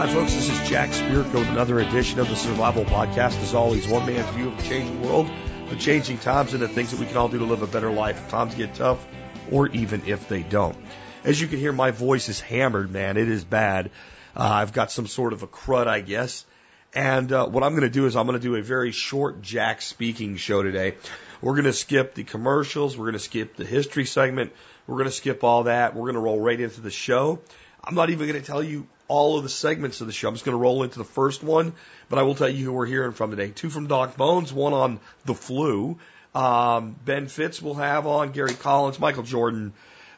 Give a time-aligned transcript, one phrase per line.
[0.00, 0.32] Hi, folks.
[0.32, 3.38] This is Jack Spirko with another edition of the Survival Podcast.
[3.42, 5.30] As always, one man's view of the changing world,
[5.68, 7.90] the changing times, and the things that we can all do to live a better
[7.90, 9.06] life if times get tough,
[9.52, 10.74] or even if they don't.
[11.22, 13.18] As you can hear, my voice is hammered, man.
[13.18, 13.90] It is bad.
[14.34, 16.46] Uh, I've got some sort of a crud, I guess.
[16.94, 19.42] And uh, what I'm going to do is I'm going to do a very short
[19.42, 20.94] Jack speaking show today.
[21.42, 22.96] We're going to skip the commercials.
[22.96, 24.54] We're going to skip the history segment.
[24.86, 25.94] We're going to skip all that.
[25.94, 27.40] We're going to roll right into the show.
[27.84, 30.28] I'm not even going to tell you all of the segments of the show.
[30.28, 31.72] I'm just going to roll into the first one,
[32.08, 33.50] but I will tell you who we're hearing from today.
[33.50, 35.98] Two from Doc Bones, one on the flu.
[36.32, 39.72] Um, ben Fitz will have on Gary Collins, Michael Jordan,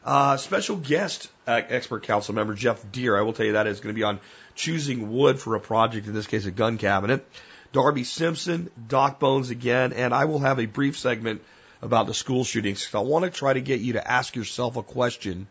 [0.05, 3.17] uh, special guest uh, expert council member Jeff Deer.
[3.17, 4.19] I will tell you that is going to be on
[4.53, 7.27] choosing wood for a project, in this case, a gun cabinet.
[7.71, 11.41] Darby Simpson, Doc Bones again, and I will have a brief segment
[11.81, 12.87] about the school shootings.
[12.93, 15.47] I want to try to get you to ask yourself a question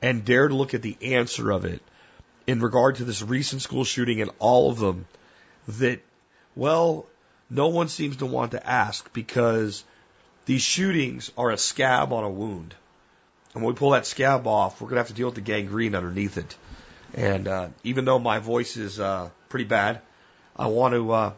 [0.00, 1.82] and dare to look at the answer of it
[2.48, 5.04] in regard to this recent school shooting and all of them
[5.68, 6.00] that,
[6.56, 7.04] well,
[7.50, 9.84] no one seems to want to ask because
[10.46, 12.74] these shootings are a scab on a wound.
[13.52, 15.42] And when we pull that scab off, we're going to have to deal with the
[15.42, 16.56] gangrene underneath it.
[17.12, 20.00] And uh, even though my voice is uh, pretty bad,
[20.56, 21.32] I want to uh,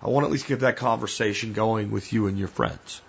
[0.00, 3.02] I want to at least get that conversation going with you and your friends.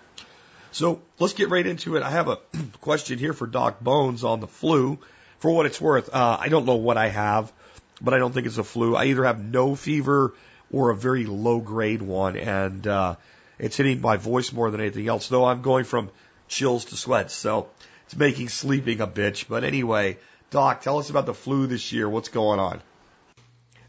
[0.70, 2.02] So let's get right into it.
[2.02, 2.38] I have a
[2.82, 4.98] question here for Doc Bones on the flu
[5.38, 7.52] for what it's worth, uh, I don't know what I have,
[8.00, 8.96] but I don't think it's a flu.
[8.96, 10.34] I either have no fever
[10.72, 13.16] or a very low grade one, and uh,
[13.58, 15.28] it's hitting my voice more than anything else.
[15.28, 16.10] Though I'm going from
[16.48, 17.68] chills to sweats, so
[18.06, 19.46] it's making sleeping a bitch.
[19.48, 20.18] But anyway,
[20.50, 22.08] Doc, tell us about the flu this year.
[22.08, 22.80] What's going on?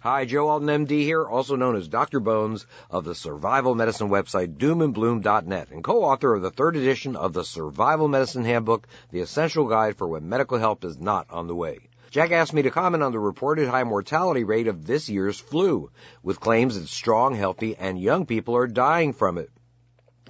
[0.02, 2.22] Hi, Joe Alton, MD here, also known as Dr.
[2.22, 7.44] Bones of the survival medicine website doomandbloom.net and co-author of the third edition of the
[7.44, 11.90] Survival Medicine Handbook, the essential guide for when medical help is not on the way.
[12.12, 15.92] Jack asked me to comment on the reported high mortality rate of this year's flu,
[16.24, 19.52] with claims that strong, healthy, and young people are dying from it.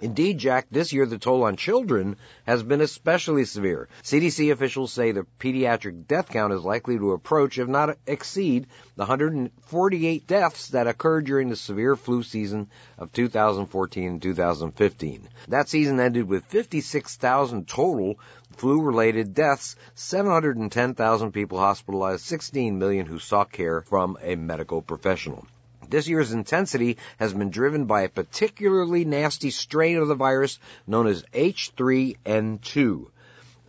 [0.01, 2.15] Indeed, Jack, this year the toll on children
[2.45, 3.89] has been especially severe.
[4.01, 9.03] CDC officials say the pediatric death count is likely to approach, if not exceed, the
[9.03, 15.27] 148 deaths that occurred during the severe flu season of 2014 and 2015.
[15.49, 18.17] That season ended with 56,000 total
[18.55, 25.45] flu-related deaths, 710,000 people hospitalized, 16 million who sought care from a medical professional.
[25.89, 31.07] This year's intensity has been driven by a particularly nasty strain of the virus known
[31.07, 33.07] as H3N2.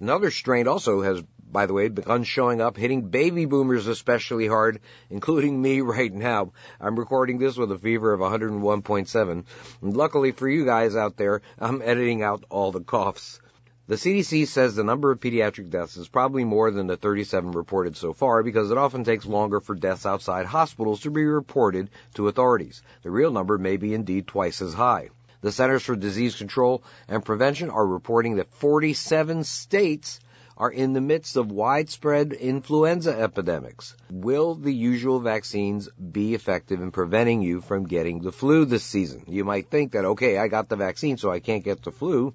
[0.01, 4.81] Another strain also has, by the way, begun showing up, hitting baby boomers especially hard,
[5.09, 6.53] including me right now.
[6.79, 9.45] I'm recording this with a fever of 101.7.
[9.81, 13.41] And luckily for you guys out there, I'm editing out all the coughs.
[13.91, 17.97] The CDC says the number of pediatric deaths is probably more than the 37 reported
[17.97, 22.29] so far because it often takes longer for deaths outside hospitals to be reported to
[22.29, 22.83] authorities.
[23.03, 25.09] The real number may be indeed twice as high.
[25.41, 30.21] The Centers for Disease Control and Prevention are reporting that 47 states
[30.57, 33.97] are in the midst of widespread influenza epidemics.
[34.09, 39.25] Will the usual vaccines be effective in preventing you from getting the flu this season?
[39.27, 42.35] You might think that, okay, I got the vaccine so I can't get the flu.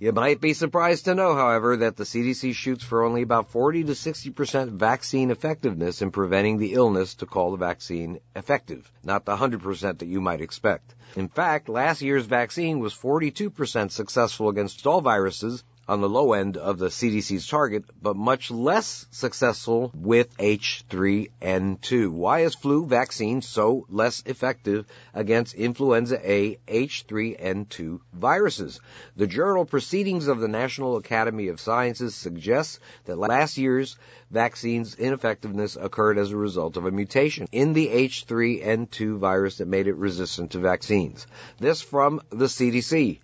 [0.00, 3.82] You might be surprised to know, however, that the CDC shoots for only about 40
[3.82, 9.36] to 60% vaccine effectiveness in preventing the illness to call the vaccine effective, not the
[9.36, 10.94] 100% that you might expect.
[11.16, 16.58] In fact, last year's vaccine was 42% successful against all viruses on the low end
[16.58, 22.10] of the CDC's target, but much less successful with H3N2.
[22.10, 28.80] Why is flu vaccine so less effective against influenza A H3N2 viruses?
[29.16, 33.96] The journal Proceedings of the National Academy of Sciences suggests that last year's
[34.30, 39.86] vaccine's ineffectiveness occurred as a result of a mutation in the H3N2 virus that made
[39.86, 41.26] it resistant to vaccines.
[41.58, 43.20] This from the CDC.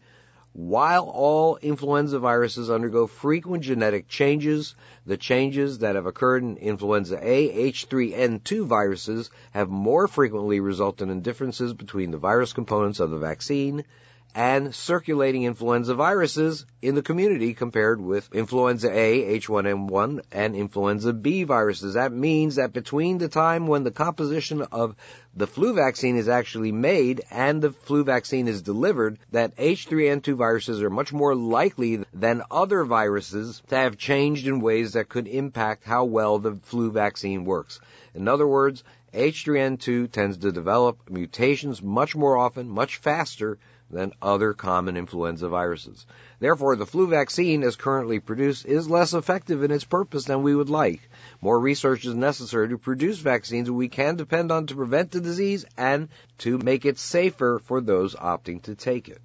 [0.57, 7.19] While all influenza viruses undergo frequent genetic changes, the changes that have occurred in influenza
[7.21, 13.19] A H3N2 viruses have more frequently resulted in differences between the virus components of the
[13.19, 13.85] vaccine
[14.35, 21.45] and circulating influenza viruses in the community compared with influenza A, H1N1, and influenza B
[21.45, 21.95] viruses.
[21.95, 24.97] That means that between the time when the composition of
[25.37, 30.83] the flu vaccine is actually made and the flu vaccine is delivered, that H3N2 viruses
[30.83, 35.85] are much more likely than other viruses to have changed in ways that could impact
[35.85, 37.79] how well the flu vaccine works.
[38.15, 38.83] In other words,
[39.13, 43.59] H3N2 tends to develop mutations much more often, much faster
[43.91, 46.07] than other common influenza viruses.
[46.41, 50.55] Therefore, the flu vaccine as currently produced is less effective in its purpose than we
[50.55, 51.01] would like.
[51.41, 55.65] More research is necessary to produce vaccines we can depend on to prevent the disease
[55.77, 56.09] and
[56.39, 59.21] to make it safer for those opting to take it.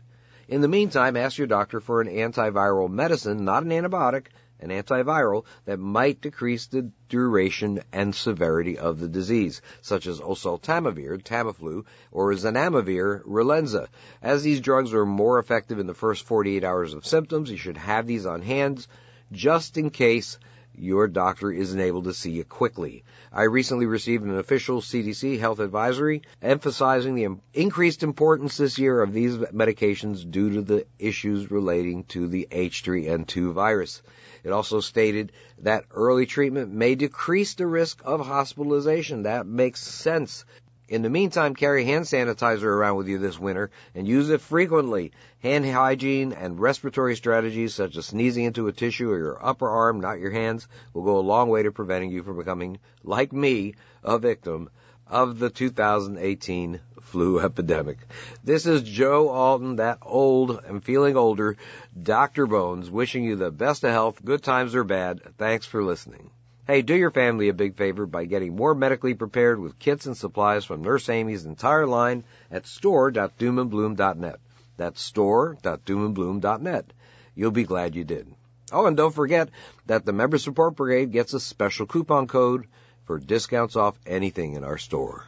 [0.48, 4.26] In the meantime, ask your doctor for an antiviral medicine, not an antibiotic,
[4.60, 11.22] an antiviral that might decrease the duration and severity of the disease, such as oseltamivir,
[11.24, 13.88] Tamiflu, or zanamivir, Relenza.
[14.22, 17.78] As these drugs are more effective in the first 48 hours of symptoms, you should
[17.78, 18.86] have these on hand
[19.32, 20.38] just in case
[20.80, 23.04] your doctor isn't able to see you quickly.
[23.32, 29.14] I recently received an official CDC health advisory emphasizing the increased importance this year of
[29.14, 34.02] these medications due to the issues relating to the H3N2 virus.
[34.44, 39.24] It also stated that early treatment may decrease the risk of hospitalization.
[39.24, 40.46] That makes sense.
[40.90, 45.12] In the meantime, carry hand sanitizer around with you this winter and use it frequently.
[45.38, 50.02] Hand hygiene and respiratory strategies such as sneezing into a tissue or your upper arm,
[50.02, 53.76] not your hands, will go a long way to preventing you from becoming, like me,
[54.04, 54.68] a victim
[55.06, 58.00] of the 2018 flu epidemic.
[58.44, 61.56] This is Joe Alton, that old and feeling older
[62.02, 62.48] Dr.
[62.48, 65.22] Bones, wishing you the best of health, good times or bad.
[65.38, 66.32] Thanks for listening.
[66.70, 70.16] Hey, do your family a big favor by getting more medically prepared with kits and
[70.16, 74.40] supplies from Nurse Amy's entire line at store.doomandbloom.net.
[74.78, 76.86] That's store.doomandbloom.net.
[77.34, 78.28] You'll be glad you did.
[78.72, 79.50] Oh, and don't forget
[79.88, 82.68] that the Member Support Brigade gets a special coupon code
[83.06, 85.26] for discounts off anything in our store.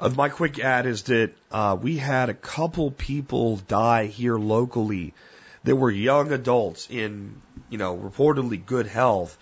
[0.00, 5.14] Uh, my quick ad is that uh, we had a couple people die here locally
[5.62, 9.38] that were young adults in, you know, reportedly good health.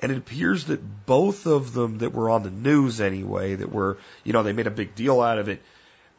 [0.00, 3.98] And it appears that both of them that were on the news anyway, that were,
[4.22, 5.60] you know, they made a big deal out of it,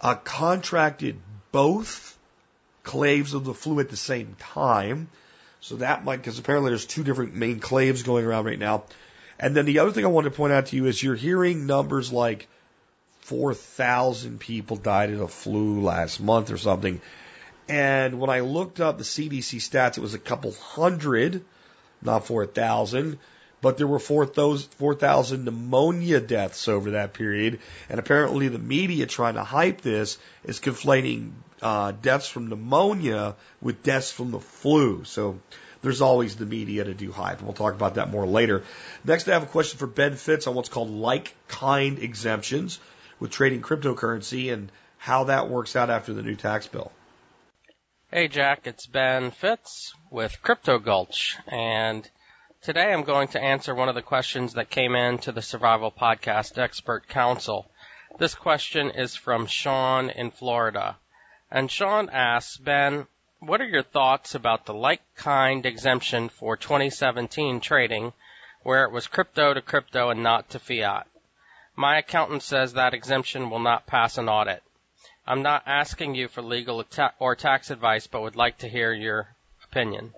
[0.01, 1.17] uh, contracted
[1.51, 2.17] both
[2.83, 5.07] clades of the flu at the same time.
[5.61, 8.83] So that might, because apparently there's two different main clades going around right now.
[9.39, 11.65] And then the other thing I want to point out to you is you're hearing
[11.65, 12.47] numbers like
[13.21, 16.99] 4,000 people died of the flu last month or something.
[17.69, 21.45] And when I looked up the CDC stats, it was a couple hundred,
[22.01, 23.19] not 4,000,
[23.61, 27.59] but there were 4,000 pneumonia deaths over that period.
[27.89, 33.83] And apparently the media trying to hype this is conflating uh, deaths from pneumonia with
[33.83, 35.03] deaths from the flu.
[35.03, 35.39] So
[35.81, 37.39] there's always the media to do hype.
[37.39, 38.63] And we'll talk about that more later.
[39.03, 42.79] Next, I have a question for Ben Fitz on what's called like kind exemptions
[43.19, 46.91] with trading cryptocurrency and how that works out after the new tax bill.
[48.11, 52.09] Hey Jack, it's Ben Fitz with Crypto Gulch, and
[52.61, 55.91] today I'm going to answer one of the questions that came in to the Survival
[55.91, 57.69] Podcast Expert Council.
[58.17, 60.97] This question is from Sean in Florida.
[61.49, 63.07] And Sean asks, Ben,
[63.39, 68.11] what are your thoughts about the like kind exemption for 2017 trading
[68.63, 71.07] where it was crypto to crypto and not to fiat?
[71.75, 74.61] My accountant says that exemption will not pass an audit.
[75.25, 76.83] I'm not asking you for legal
[77.19, 79.29] or tax advice, but would like to hear your
[79.63, 80.13] opinion.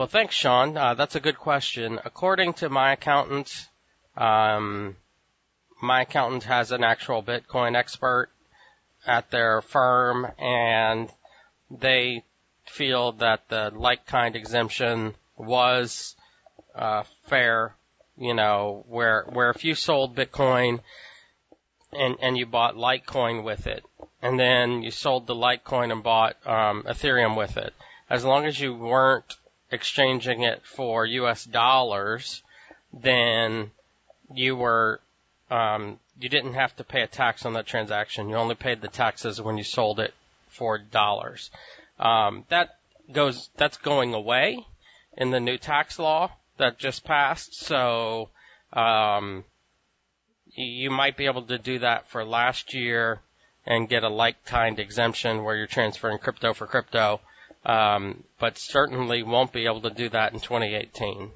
[0.00, 0.78] Well, thanks, Sean.
[0.78, 2.00] Uh, that's a good question.
[2.02, 3.68] According to my accountant,
[4.16, 4.96] um,
[5.82, 8.30] my accountant has an actual Bitcoin expert
[9.06, 11.10] at their firm, and
[11.70, 12.24] they
[12.64, 16.16] feel that the like kind exemption was
[16.74, 17.74] uh, fair
[18.16, 20.80] you know, where where if you sold Bitcoin
[21.92, 23.84] and and you bought Litecoin with it,
[24.22, 27.74] and then you sold the Litecoin and bought um, Ethereum with it,
[28.08, 29.36] as long as you weren't
[29.70, 31.44] exchanging it for U.S.
[31.44, 32.42] dollars,
[32.92, 33.70] then
[34.32, 35.00] you were
[35.50, 38.28] um, you didn't have to pay a tax on that transaction.
[38.28, 40.14] You only paid the taxes when you sold it
[40.48, 41.50] for dollars.
[41.98, 42.76] Um, that
[43.12, 44.64] goes that's going away
[45.16, 47.54] in the new tax law that just passed.
[47.54, 48.28] So,
[48.72, 49.44] um,
[50.52, 53.20] you might be able to do that for last year
[53.66, 57.20] and get a like kind exemption where you're transferring crypto for crypto.
[57.64, 61.30] Um, but certainly won't be able to do that in 2018.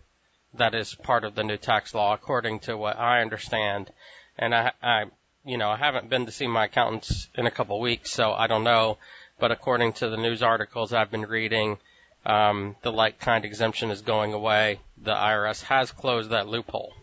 [0.54, 3.90] That is part of the new tax law, according to what I understand.
[4.38, 5.04] And I, I
[5.44, 8.32] you know, I haven't been to see my accountants in a couple of weeks, so
[8.32, 8.98] I don't know.
[9.38, 11.78] But according to the news articles I've been reading,
[12.24, 14.80] um, the like kind exemption is going away.
[14.96, 16.94] The IRS has closed that loophole.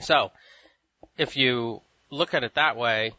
[0.00, 0.32] So,
[1.18, 3.12] if you look at it that way,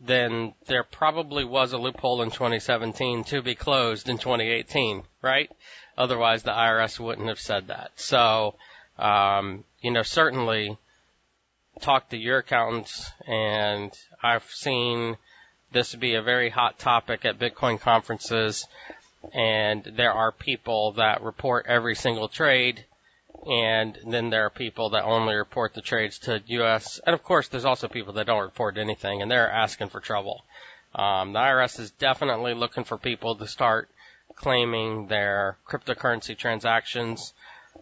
[0.00, 5.50] then there probably was a loophole in 2017 to be closed in 2018, right?
[5.98, 7.92] Otherwise, the IRS wouldn't have said that.
[7.96, 8.54] So,
[8.98, 10.78] um, you know, certainly
[11.80, 13.92] talk to your accountants, and
[14.22, 15.16] I've seen
[15.72, 18.66] this be a very hot topic at Bitcoin conferences,
[19.34, 22.84] and there are people that report every single trade,
[23.46, 27.00] and then there are people that only report the trades to U.S.
[27.06, 30.44] And of course, there's also people that don't report anything, and they're asking for trouble.
[30.94, 33.88] Um, the IRS is definitely looking for people to start
[34.34, 37.32] claiming their cryptocurrency transactions.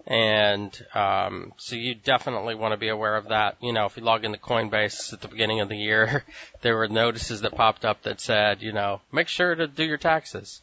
[0.07, 3.57] And um, so you definitely want to be aware of that.
[3.61, 6.25] You know, if you log into Coinbase at the beginning of the year,
[6.61, 9.99] there were notices that popped up that said, you know, make sure to do your
[9.99, 10.61] taxes.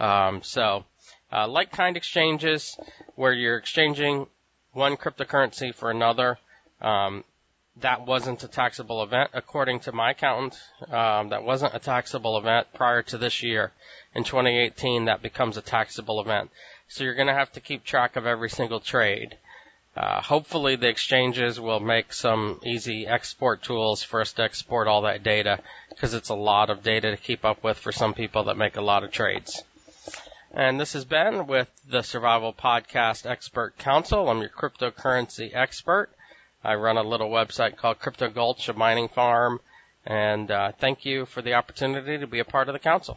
[0.00, 0.84] Um, so,
[1.32, 2.78] uh, like kind exchanges
[3.14, 4.26] where you're exchanging
[4.72, 6.38] one cryptocurrency for another,
[6.80, 7.24] um,
[7.80, 10.60] that wasn't a taxable event according to my accountant.
[10.90, 13.72] Um, that wasn't a taxable event prior to this year.
[14.14, 16.50] In 2018, that becomes a taxable event.
[16.88, 19.38] So you're going to have to keep track of every single trade.
[19.96, 25.02] Uh, hopefully the exchanges will make some easy export tools for us to export all
[25.02, 25.58] that data
[25.90, 28.76] because it's a lot of data to keep up with for some people that make
[28.76, 29.62] a lot of trades.
[30.54, 34.28] And this has been with the Survival Podcast Expert Council.
[34.28, 36.10] I'm your cryptocurrency expert.
[36.62, 39.60] I run a little website called Crypto Gulch, a mining farm,
[40.04, 43.16] and uh, thank you for the opportunity to be a part of the council.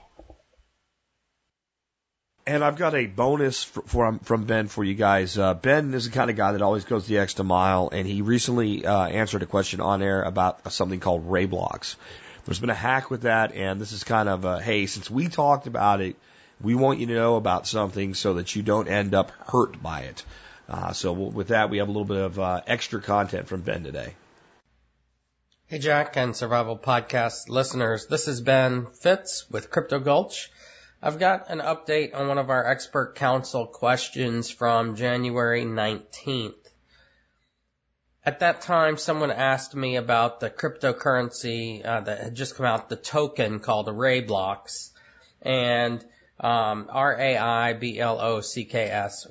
[2.48, 5.38] And I've got a bonus for, for from Ben for you guys.
[5.38, 8.22] Uh, ben is the kind of guy that always goes the extra mile, and he
[8.22, 11.98] recently uh, answered a question on air about something called RaiBlocks.
[12.46, 15.28] There's been a hack with that, and this is kind of a hey, since we
[15.28, 16.16] talked about it,
[16.62, 20.02] we want you to know about something so that you don't end up hurt by
[20.02, 20.24] it.
[20.68, 23.84] Uh, so with that, we have a little bit of uh, extra content from Ben
[23.84, 24.14] today.
[25.68, 30.52] Hey Jack and Survival Podcast listeners, this is Ben Fitz with Crypto Gulch.
[31.02, 36.54] I've got an update on one of our expert council questions from January 19th.
[38.24, 42.90] At that time, someone asked me about the cryptocurrency uh, that had just come out,
[42.90, 44.92] the token called RaiBlocks,
[45.42, 46.04] and
[46.40, 47.28] um, R-A-I-B-L-O-C-K-S,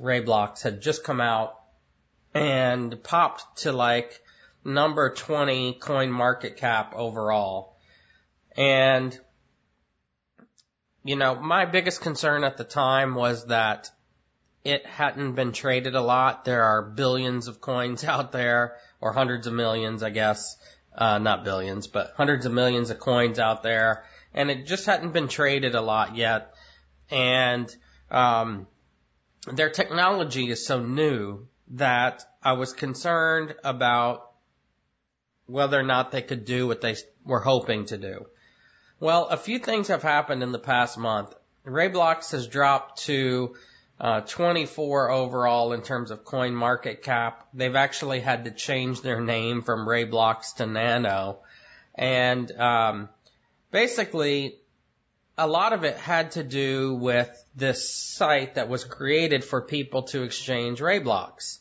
[0.01, 1.61] RaiBlocks had just come out
[2.33, 4.21] and popped to like
[4.65, 7.77] number 20 coin market cap overall.
[8.57, 9.19] And
[11.05, 13.91] you know, my biggest concern at the time was that
[14.65, 16.47] it hadn't been traded a lot.
[16.47, 20.57] There are billions of coins out there, or hundreds of millions, I guess.
[20.97, 24.05] Uh, not billions, but hundreds of millions of coins out there.
[24.33, 26.54] And it just hadn't been traded a lot yet.
[27.15, 27.75] And,
[28.11, 28.67] um,
[29.47, 34.31] their technology is so new that I was concerned about
[35.47, 38.27] whether or not they could do what they were hoping to do.
[39.01, 41.35] Well, a few things have happened in the past month.
[41.67, 43.55] RaiBlocks has dropped to
[44.01, 47.49] uh, 24 overall in terms of coin market cap.
[47.55, 51.39] They've actually had to change their name from RaiBlocks to Nano.
[51.95, 53.09] And um,
[53.71, 54.59] basically,
[55.37, 60.03] a lot of it had to do with this site that was created for people
[60.05, 61.59] to exchange RaiBlocks.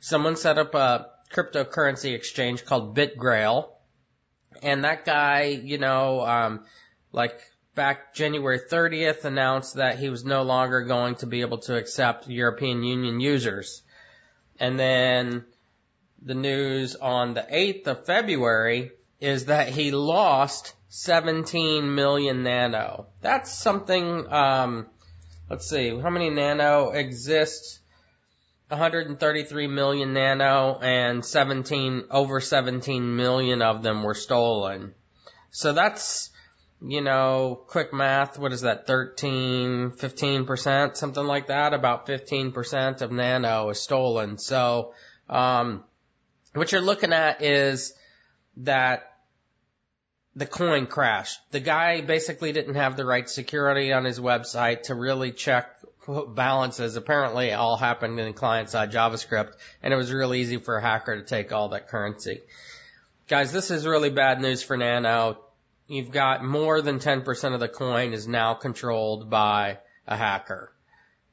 [0.00, 3.68] Someone set up a cryptocurrency exchange called BitGrail
[4.62, 6.64] and that guy, you know, um,
[7.10, 7.40] like
[7.74, 12.28] back January 30th announced that he was no longer going to be able to accept
[12.28, 13.82] European Union users.
[14.60, 15.44] And then
[16.20, 23.06] the news on the 8th of February is that he lost 17 million nano.
[23.22, 24.88] That's something, um,
[25.48, 27.80] let's see, how many nano exist?
[28.68, 34.92] 133 million nano and 17, over 17 million of them were stolen.
[35.50, 36.28] So that's,
[36.82, 41.72] you know, quick math, what is that, 13, 15%, something like that?
[41.72, 44.36] About 15% of nano is stolen.
[44.36, 44.92] So,
[45.30, 45.84] um,
[46.52, 47.94] what you're looking at is
[48.58, 49.11] that
[50.34, 51.40] the coin crashed.
[51.50, 55.78] The guy basically didn't have the right security on his website to really check
[56.28, 61.16] balances apparently all happened in client-side JavaScript, and it was real easy for a hacker
[61.16, 62.40] to take all that currency.
[63.28, 65.38] Guys, this is really bad news for Nano.
[65.86, 70.72] You've got more than 10% of the coin is now controlled by a hacker.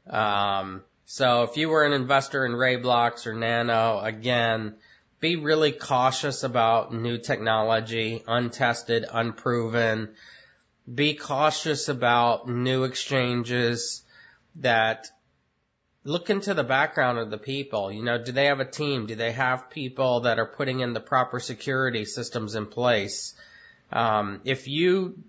[0.08, 4.76] Um, so if you were an investor in RaiBlocks or Nano, again,
[5.20, 10.10] be really cautious about new technology, untested, unproven.
[10.94, 14.04] Be cautious about new exchanges
[14.58, 15.10] that
[16.06, 17.92] look into the background of the people.
[17.92, 19.08] You know, do they have a team?
[19.08, 23.34] Do they have people that are putting in the proper security systems in place?
[23.92, 25.22] Um, if you,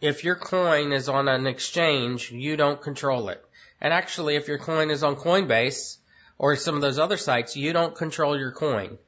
[0.00, 3.42] if your coin is on an exchange, you don't control it.
[3.80, 5.96] And actually, if your coin is on Coinbase
[6.36, 8.98] or some of those other sites, you don't control your coin.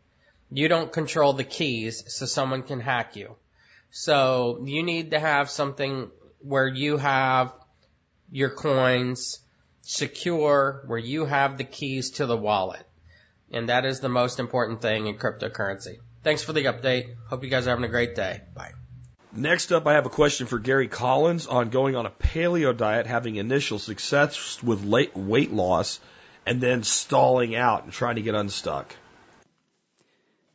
[0.53, 3.37] You don't control the keys, so someone can hack you.
[3.91, 7.53] So you need to have something where you have
[8.31, 9.41] your coins
[9.83, 12.87] secure, where you have the keys to the wallet.
[13.53, 15.99] And that is the most important thing in cryptocurrency.
[16.23, 17.15] Thanks for the update.
[17.29, 18.43] Hope you guys are having a great day.
[18.55, 18.73] Bye.
[19.33, 23.07] Next up, I have a question for Gary Collins on going on a paleo diet,
[23.07, 26.01] having initial success with weight loss,
[26.45, 28.95] and then stalling out and trying to get unstuck.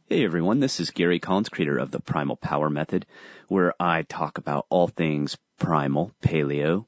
[0.07, 3.07] Hey everyone, this is Gary Collins, creator of the Primal Power Method,
[3.47, 6.85] where I talk about all things primal, paleo,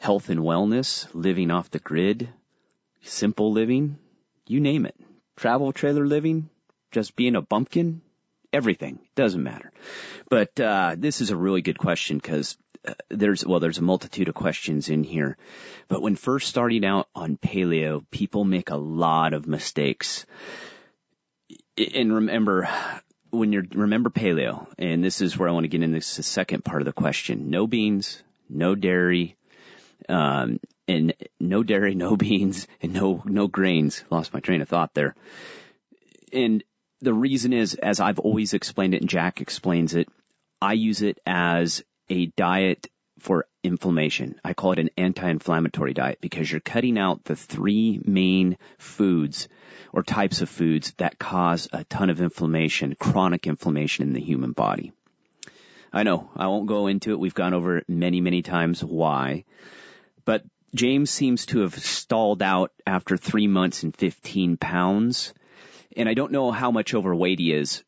[0.00, 2.28] health and wellness, living off the grid,
[3.02, 3.98] simple living,
[4.48, 4.96] you name it.
[5.36, 6.50] Travel trailer living,
[6.90, 8.00] just being a bumpkin,
[8.52, 9.70] everything, doesn't matter.
[10.28, 14.26] But uh, this is a really good question because uh, there's well, there's a multitude
[14.26, 15.36] of questions in here.
[15.86, 20.26] But when first starting out on paleo, people make a lot of mistakes
[21.76, 22.68] and remember
[23.30, 26.64] when you're remember paleo, and this is where I want to get into the second
[26.64, 27.50] part of the question.
[27.50, 29.36] No beans, no dairy,
[30.08, 34.04] um, and no dairy, no beans, and no no grains.
[34.10, 35.14] Lost my train of thought there.
[36.32, 36.62] And
[37.00, 40.08] the reason is, as I've always explained it, and Jack explains it,
[40.60, 42.88] I use it as a diet
[43.18, 44.40] for inflammation.
[44.44, 49.48] I call it an anti-inflammatory diet because you're cutting out the three main foods
[49.92, 54.52] or types of foods that cause a ton of inflammation, chronic inflammation in the human
[54.52, 54.92] body.
[55.92, 57.18] I know, I won't go into it.
[57.18, 59.44] We've gone over many, many times why.
[60.24, 60.44] But
[60.74, 65.32] James seems to have stalled out after three months and 15 pounds.
[65.96, 67.82] And I don't know how much overweight he is.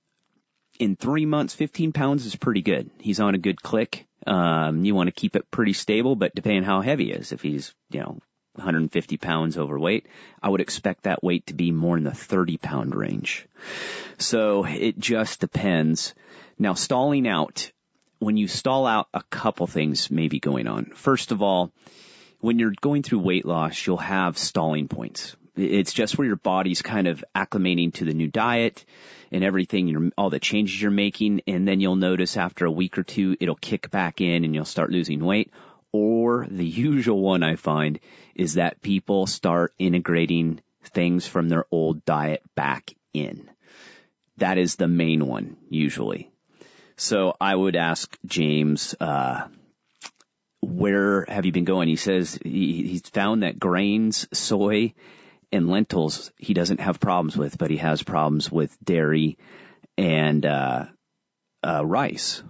[0.79, 2.91] In three months, 15 pounds is pretty good.
[3.01, 4.07] He's on a good click.
[4.27, 7.43] Um, you want to keep it pretty stable, but depending how heavy he is, if
[7.43, 8.19] he's, you know,
[8.55, 10.07] 150 pounds overweight,
[10.43, 13.47] I would expect that weight to be more in the 30 pound range.
[14.19, 16.15] So it just depends.
[16.59, 17.71] Now stalling out,
[18.19, 20.87] when you stall out, a couple things may be going on.
[20.87, 21.73] First of all,
[22.41, 25.37] when you're going through weight loss, you'll have stalling points.
[25.59, 28.85] It's just where your body's kind of acclimating to the new diet
[29.33, 33.03] and everything, all the changes you're making, and then you'll notice after a week or
[33.03, 35.53] two, it'll kick back in and you'll start losing weight.
[35.92, 37.99] Or the usual one I find
[38.35, 43.51] is that people start integrating things from their old diet back in.
[44.37, 46.31] That is the main one, usually.
[46.97, 49.49] So I would ask James, uh,
[50.61, 51.88] where have you been going?
[51.88, 54.94] He says he, he's found that grains, soy,
[55.53, 59.39] and lentils he doesn't have problems with, but he has problems with dairy
[59.97, 60.87] and uh,
[61.63, 62.43] uh, rice.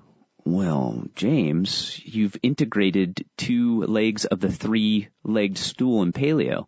[0.45, 6.67] Well, James, you've integrated two legs of the three-legged stool in paleo.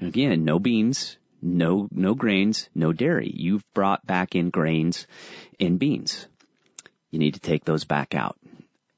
[0.00, 3.30] Again, no beans, no no grains, no dairy.
[3.34, 5.06] You've brought back in grains
[5.60, 6.26] and beans.
[7.10, 8.38] You need to take those back out.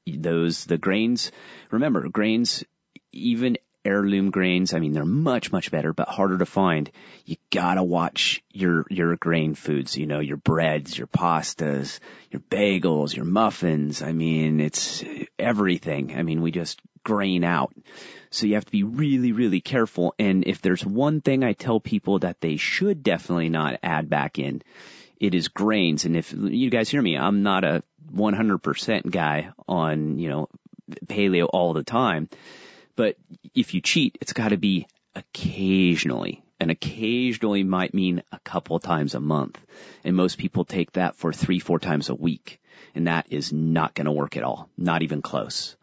[0.07, 1.31] Those the grains.
[1.71, 2.63] Remember, grains
[3.11, 4.73] even heirloom grains.
[4.73, 6.91] I mean, they're much, much better, but harder to find.
[7.25, 13.15] You gotta watch your, your grain foods, you know, your breads, your pastas, your bagels,
[13.15, 14.01] your muffins.
[14.01, 15.03] I mean, it's
[15.39, 16.15] everything.
[16.15, 17.73] I mean, we just grain out.
[18.29, 20.13] So you have to be really, really careful.
[20.19, 24.37] And if there's one thing I tell people that they should definitely not add back
[24.37, 24.61] in,
[25.17, 26.03] it is grains.
[26.03, 30.49] And if you guys hear me, I'm not a 100% guy on, you know,
[31.07, 32.29] paleo all the time
[32.97, 33.15] but
[33.55, 36.43] if you cheat, it's got to be occasionally.
[36.59, 39.59] And occasionally might mean a couple times a month.
[40.03, 42.59] And most people take that for three, four times a week.
[42.95, 44.67] And that is not going to work at all.
[44.75, 45.77] Not even close.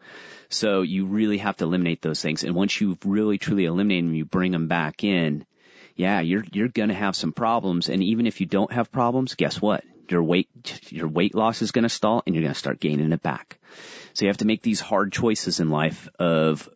[0.49, 2.43] So you really have to eliminate those things.
[2.43, 5.45] And once you've really truly eliminated them, you bring them back in.
[5.95, 7.87] Yeah, you're, you're going to have some problems.
[7.87, 9.85] And even if you don't have problems, guess what?
[10.09, 10.49] Your weight,
[10.91, 13.59] your weight loss is going to stall and you're going to start gaining it back.
[14.13, 16.69] So you have to make these hard choices in life of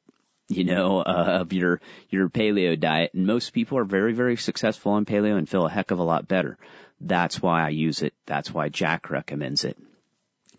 [0.49, 3.13] you know, uh, of your, your paleo diet.
[3.13, 6.03] And most people are very, very successful on paleo and feel a heck of a
[6.03, 6.57] lot better.
[6.99, 8.13] That's why I use it.
[8.25, 9.77] That's why Jack recommends it.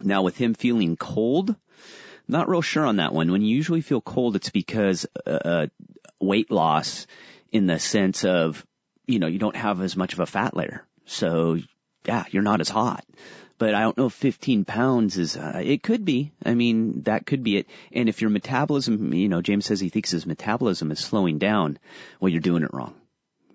[0.01, 1.55] Now with him feeling cold,
[2.29, 3.33] not real sure on that one.
[3.33, 5.67] When you usually feel cold, it's because, uh, uh
[6.21, 7.07] weight loss
[7.51, 8.65] in the sense of,
[9.07, 10.87] you know, you don't have as much of a fat layer.
[11.07, 11.59] So
[12.07, 13.05] yeah, you're not as hot
[13.61, 16.33] but I don't know if 15 pounds is, uh, it could be.
[16.43, 17.67] I mean, that could be it.
[17.93, 21.79] And if your metabolism, you know, James says he thinks his metabolism is slowing down,
[22.19, 22.95] well, you're doing it wrong.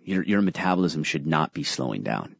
[0.04, 2.36] Your, your metabolism should not be slowing down.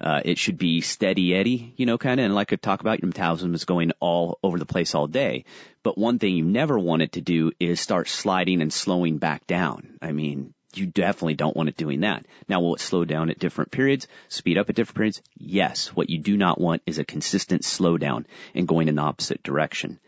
[0.00, 3.00] Uh, it should be steady eddy, you know, kind of, and like I talk about,
[3.00, 5.44] your metabolism is going all over the place all day.
[5.84, 9.46] But one thing you never want it to do is start sliding and slowing back
[9.46, 9.98] down.
[10.02, 12.26] I mean, you definitely don't want it doing that.
[12.48, 15.22] Now, will it slow down at different periods, speed up at different periods?
[15.36, 15.88] Yes.
[15.88, 19.98] What you do not want is a consistent slowdown and going in the opposite direction.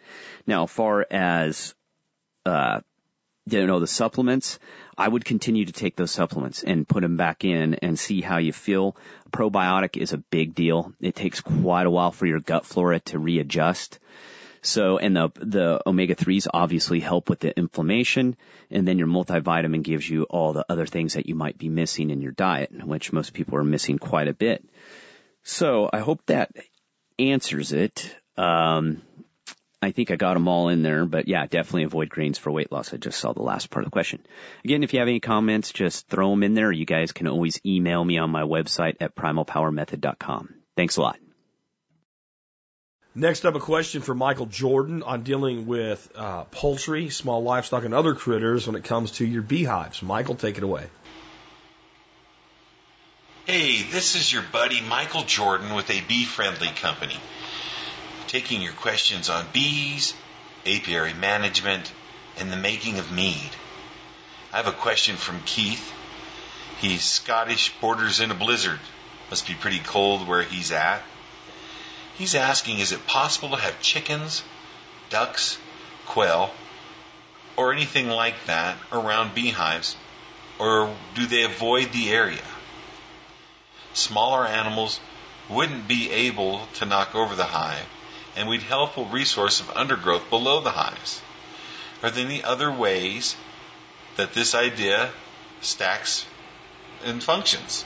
[0.46, 1.74] Now, as far as,
[2.44, 2.80] uh,
[3.46, 4.58] you know, the supplements,
[4.98, 8.36] I would continue to take those supplements and put them back in and see how
[8.36, 8.96] you feel.
[9.32, 10.92] Probiotic is a big deal.
[11.00, 13.98] It takes quite a while for your gut flora to readjust.
[14.62, 18.36] So, and the, the omega 3s obviously help with the inflammation.
[18.70, 22.10] And then your multivitamin gives you all the other things that you might be missing
[22.10, 24.64] in your diet, which most people are missing quite a bit.
[25.42, 26.50] So I hope that
[27.18, 28.14] answers it.
[28.36, 29.02] Um,
[29.82, 32.70] I think I got them all in there, but yeah, definitely avoid grains for weight
[32.70, 32.92] loss.
[32.92, 34.20] I just saw the last part of the question.
[34.62, 36.70] Again, if you have any comments, just throw them in there.
[36.70, 40.54] You guys can always email me on my website at primalpowermethod.com.
[40.76, 41.18] Thanks a lot.
[43.14, 47.92] Next up, a question for Michael Jordan on dealing with uh, poultry, small livestock, and
[47.92, 50.00] other critters when it comes to your beehives.
[50.00, 50.86] Michael, take it away.
[53.46, 57.16] Hey, this is your buddy Michael Jordan with a bee friendly company.
[58.28, 60.14] Taking your questions on bees,
[60.64, 61.92] apiary management,
[62.38, 63.50] and the making of mead.
[64.52, 65.92] I have a question from Keith.
[66.80, 68.78] He's Scottish, borders in a blizzard.
[69.30, 71.02] Must be pretty cold where he's at.
[72.14, 74.42] He's asking is it possible to have chickens,
[75.08, 75.58] ducks,
[76.06, 76.52] quail,
[77.56, 79.96] or anything like that around beehives,
[80.58, 82.44] or do they avoid the area?
[83.92, 85.00] Smaller animals
[85.48, 87.86] wouldn't be able to knock over the hive,
[88.36, 91.20] and we'd helpful resource of undergrowth below the hives.
[92.02, 93.36] Are there any other ways
[94.16, 95.10] that this idea
[95.60, 96.24] stacks
[97.04, 97.84] and functions?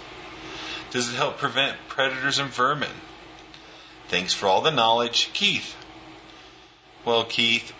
[0.90, 2.90] Does it help prevent predators and vermin?
[4.08, 5.74] Thanks for all the knowledge, Keith.
[7.04, 7.72] Well, Keith,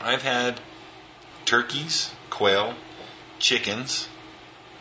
[0.00, 0.60] I've had
[1.44, 2.74] turkeys, quail,
[3.38, 4.08] chickens,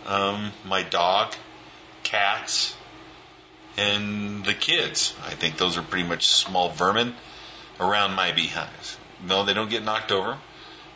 [0.05, 1.33] um, my dog,
[2.03, 2.75] cats,
[3.77, 5.13] and the kids.
[5.25, 7.15] I think those are pretty much small vermin
[7.79, 8.97] around my beehives.
[9.25, 10.37] No, they don't get knocked over.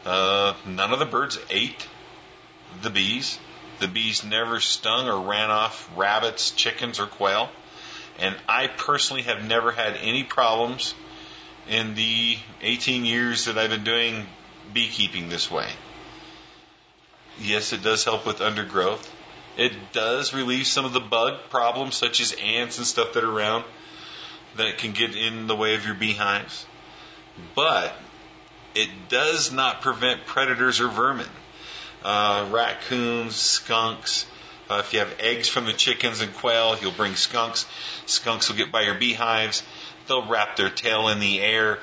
[0.06, 1.88] Uh, none of the birds ate
[2.82, 3.40] the bees.
[3.80, 7.50] The bees never stung or ran off rabbits, chickens, or quail.
[8.20, 10.94] And I personally have never had any problems
[11.70, 14.26] in the 18 years that I've been doing
[14.74, 15.70] beekeeping this way.
[17.40, 19.10] Yes, it does help with undergrowth.
[19.58, 23.32] It does relieve some of the bug problems, such as ants and stuff that are
[23.32, 23.64] around
[24.58, 26.66] that can get in the way of your beehives.
[27.56, 27.94] But
[28.76, 31.30] it does not prevent predators or vermin.
[32.04, 34.26] Uh, raccoons, skunks,
[34.70, 37.66] uh, if you have eggs from the chickens and quail, you'll bring skunks.
[38.06, 39.64] Skunks will get by your beehives.
[40.08, 41.80] They'll wrap their tail in the air,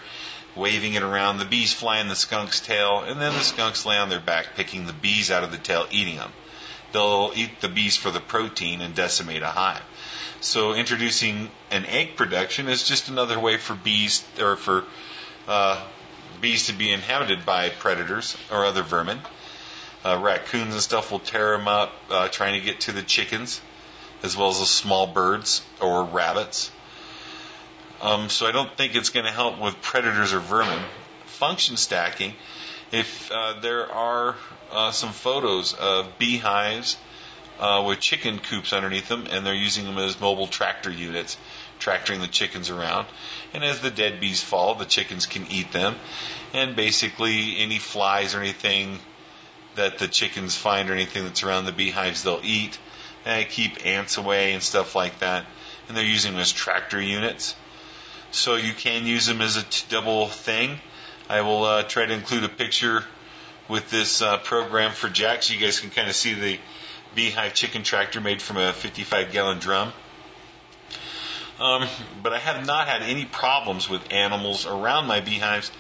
[0.55, 1.39] waving it around.
[1.39, 4.55] The bees fly in the skunk's tail, and then the skunks lay on their back,
[4.55, 6.33] picking the bees out of the tail, eating them.
[6.93, 9.83] They'll eat the bees for the protein and decimate a hive.
[10.41, 14.85] So introducing an egg production is just another way for bees or for
[15.49, 15.85] uh,
[16.41, 19.19] bees to be inhabited by predators or other vermin.
[20.07, 23.61] Uh, raccoons and stuff will tear them up uh, trying to get to the chickens,
[24.23, 26.71] as well as the small birds or rabbits.
[28.01, 30.79] Um, so I don't think it's going to help with predators or vermin.
[31.25, 32.35] Function stacking,
[32.93, 34.37] if uh, there are
[34.71, 36.97] uh, some photos of beehives
[37.59, 41.37] uh, with chicken coops underneath them, and they're using them as mobile tractor units,
[41.81, 43.09] tractoring the chickens around.
[43.53, 45.97] And as the dead bees fall, the chickens can eat them,
[46.55, 49.01] and basically any flies or anything
[49.77, 52.79] that the chickens find or anything that's around the beehives they'll eat.
[53.25, 55.47] And keep ants away and stuff like that.
[55.89, 57.57] And they're using them as tractor units.
[58.31, 60.79] So you can use them as a t- double thing.
[61.29, 63.05] I will uh, try to include a picture
[63.69, 66.59] with this uh, program for Jack so you guys can kind of see the
[67.17, 69.93] beehive chicken tractor made from a 55 gallon drum.
[71.59, 71.89] Um,
[72.23, 75.73] but I have not had any problems with animals around my beehives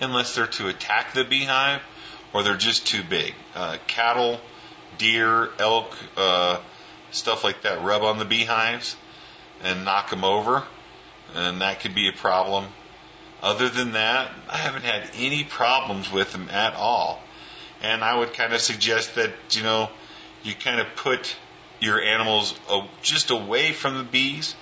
[0.00, 1.82] unless they're to attack the beehive
[2.36, 3.32] or they're just too big.
[3.54, 4.38] Uh, cattle,
[4.98, 6.60] deer, elk, uh,
[7.10, 8.94] stuff like that rub on the beehives
[9.62, 10.62] and knock them over,
[11.34, 12.66] and that could be a problem.
[13.42, 17.22] Other than that, I haven't had any problems with them at all.
[17.80, 19.88] And I would kind of suggest that, you know,
[20.42, 21.34] you kind of put
[21.80, 22.54] your animals
[23.00, 24.54] just away from the bees.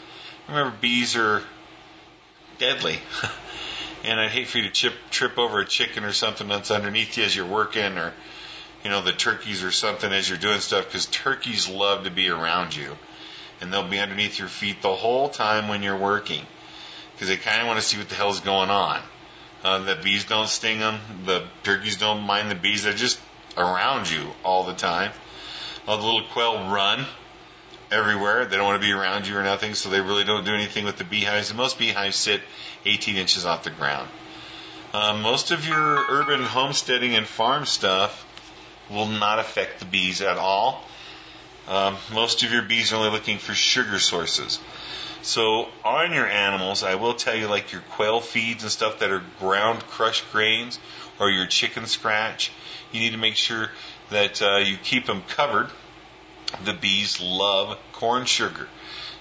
[0.46, 1.42] Remember, bees are
[2.58, 3.00] deadly.
[4.04, 7.16] and I'd hate for you to chip, trip over a chicken or something that's underneath
[7.16, 8.12] you as you're working, or
[8.84, 12.28] you know the turkeys or something as you're doing stuff, because turkeys love to be
[12.28, 12.96] around you,
[13.60, 16.44] and they'll be underneath your feet the whole time when you're working,
[17.12, 19.00] because they kind of want to see what the hell's going on.
[19.62, 21.00] Uh, the bees don't sting them.
[21.24, 22.84] The turkeys don't mind the bees.
[22.84, 23.18] They're just
[23.56, 25.12] around you all the time.
[25.86, 27.06] All the little quail run
[27.90, 28.44] everywhere.
[28.44, 30.84] They don't want to be around you or nothing, so they really don't do anything
[30.84, 31.50] with the beehives.
[31.50, 32.40] And most beehives sit
[32.84, 34.08] 18 inches off the ground.
[34.92, 38.24] Uh, most of your urban homesteading and farm stuff
[38.90, 40.84] will not affect the bees at all.
[41.66, 44.60] Um, most of your bees are only looking for sugar sources.
[45.22, 49.10] So on your animals, I will tell you, like your quail feeds and stuff that
[49.10, 50.78] are ground crushed grains,
[51.18, 52.52] or your chicken scratch,
[52.92, 53.70] you need to make sure
[54.10, 55.70] that uh, you keep them covered.
[56.62, 58.68] The bees love corn sugar.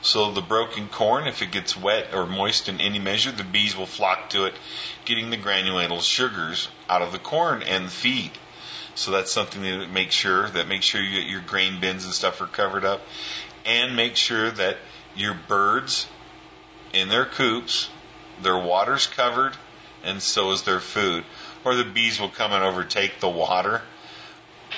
[0.02, 3.76] So the broken corn, if it gets wet or moist in any measure, the bees
[3.76, 4.54] will flock to it,
[5.06, 8.32] getting the granulated sugars out of the corn and the feed.
[8.96, 12.42] So that's something that make sure that make sure you, your grain bins and stuff
[12.42, 13.02] are covered up,
[13.66, 14.78] and make sure that
[15.16, 16.08] your birds
[16.92, 17.90] in their coops,
[18.42, 19.56] their water's covered,
[20.04, 21.24] and so is their food.
[21.64, 23.82] Or the bees will come and overtake the water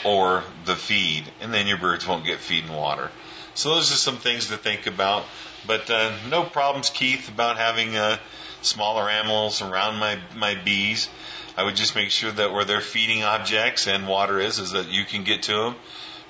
[0.06, 3.10] or the feed, and then your birds won't get feed and water.
[3.56, 5.26] So those are some things to think about.
[5.66, 8.18] But uh, no problems, Keith, about having uh,
[8.62, 11.10] smaller animals around my my bees.
[11.58, 14.90] I would just make sure that where their feeding objects and water is, is that
[14.90, 15.76] you can get to them.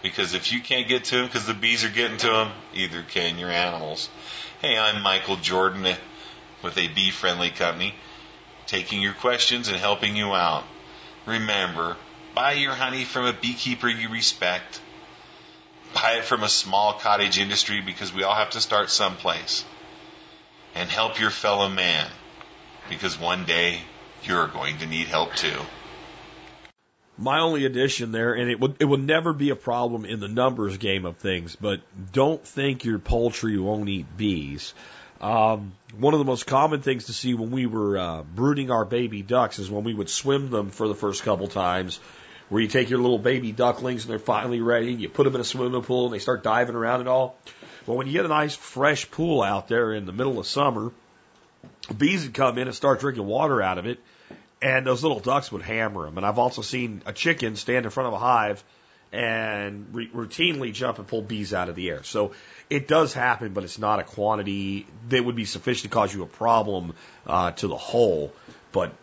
[0.04, 3.02] Because if you can't get to them because the bees are getting to them, either
[3.02, 4.08] can your animals.
[4.62, 5.96] Hey, I'm Michael Jordan
[6.62, 7.96] with a bee friendly company,
[8.68, 10.64] taking your questions and helping you out.
[11.26, 11.98] Remember,
[12.36, 14.82] buy your honey from a beekeeper you respect.
[15.94, 19.64] Buy it from a small cottage industry because we all have to start someplace.
[20.76, 22.08] And help your fellow man
[22.90, 23.80] because one day
[24.24, 25.58] you're going to need help too.
[27.18, 30.28] My only addition there, and it would it will never be a problem in the
[30.28, 31.80] numbers game of things, but
[32.12, 34.74] don't think your poultry won't eat bees.
[35.22, 38.84] Um, one of the most common things to see when we were uh, brooding our
[38.84, 42.02] baby ducks is when we would swim them for the first couple times,
[42.50, 45.36] where you take your little baby ducklings and they're finally ready, and you put them
[45.36, 47.36] in a swimming pool and they start diving around and all.
[47.86, 50.92] Well, when you get a nice fresh pool out there in the middle of summer,
[51.96, 54.00] bees would come in and start drinking water out of it
[54.62, 56.18] and those little ducks would hammer them.
[56.18, 58.64] And I've also seen a chicken stand in front of a hive
[59.12, 62.04] and re- routinely jump and pull bees out of the air.
[62.04, 62.32] So
[62.70, 66.24] it does happen, but it's not a quantity that would be sufficient to cause you
[66.24, 66.96] a problem
[67.28, 68.34] uh, to the whole.
[68.72, 68.94] But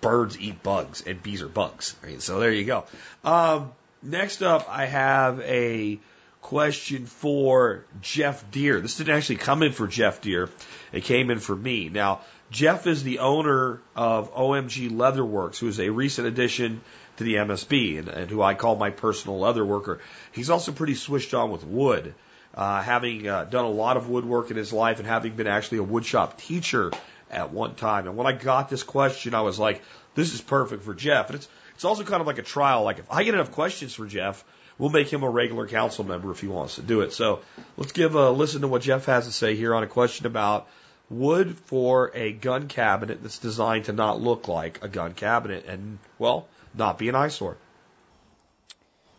[0.00, 1.96] birds eat bugs, and bees are bugs.
[2.18, 2.84] So there you go.
[3.24, 5.98] Um, next up, I have a
[6.40, 8.80] question for Jeff Deer.
[8.80, 10.48] This didn't actually come in for Jeff Deer.
[10.92, 11.88] It came in for me.
[11.88, 16.80] Now, Jeff is the owner of OMG Leatherworks, who is a recent addition
[17.18, 20.00] to the MSB and, and who I call my personal leather worker.
[20.32, 22.14] He's also pretty switched on with wood,
[22.54, 25.78] uh, having uh, done a lot of woodwork in his life and having been actually
[25.78, 26.90] a woodshop teacher
[27.30, 28.06] at one time.
[28.06, 29.82] And when I got this question, I was like,
[30.14, 31.28] this is perfect for Jeff.
[31.28, 32.82] And it's, it's also kind of like a trial.
[32.82, 34.44] Like if I get enough questions for Jeff,
[34.78, 37.12] we'll make him a regular council member if he wants to do it.
[37.12, 37.40] So
[37.76, 40.68] let's give a listen to what Jeff has to say here on a question about
[41.10, 45.98] wood for a gun cabinet that's designed to not look like a gun cabinet and,
[46.18, 47.56] well, not be an eyesore.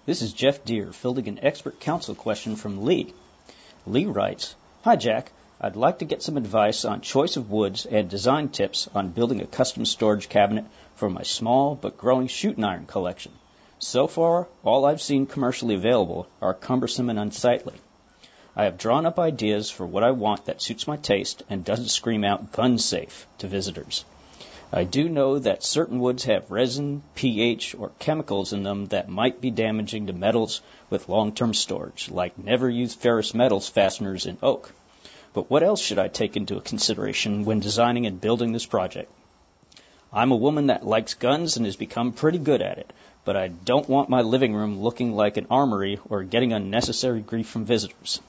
[0.06, 3.14] This is Jeff Deer fielding an expert council question from Lee.
[3.86, 8.10] Lee writes, Hi Jack, I'd like to get some advice on choice of woods and
[8.10, 10.64] design tips on building a custom storage cabinet
[10.96, 13.34] for my small but growing shooting iron collection.
[13.78, 17.74] So far, all I've seen commercially available are cumbersome and unsightly.
[18.56, 21.90] I have drawn up ideas for what I want that suits my taste and doesn't
[21.90, 24.06] scream out gun safe to visitors.
[24.72, 29.42] I do know that certain woods have resin, pH, or chemicals in them that might
[29.42, 34.74] be damaging to metals with long-term storage, like never use ferrous metals fasteners in oak.
[35.34, 39.12] But what else should I take into consideration when designing and building this project?
[40.12, 42.92] I'm a woman that likes guns and has become pretty good at it,
[43.26, 47.48] but I don't want my living room looking like an armory or getting unnecessary grief
[47.48, 48.20] from visitors.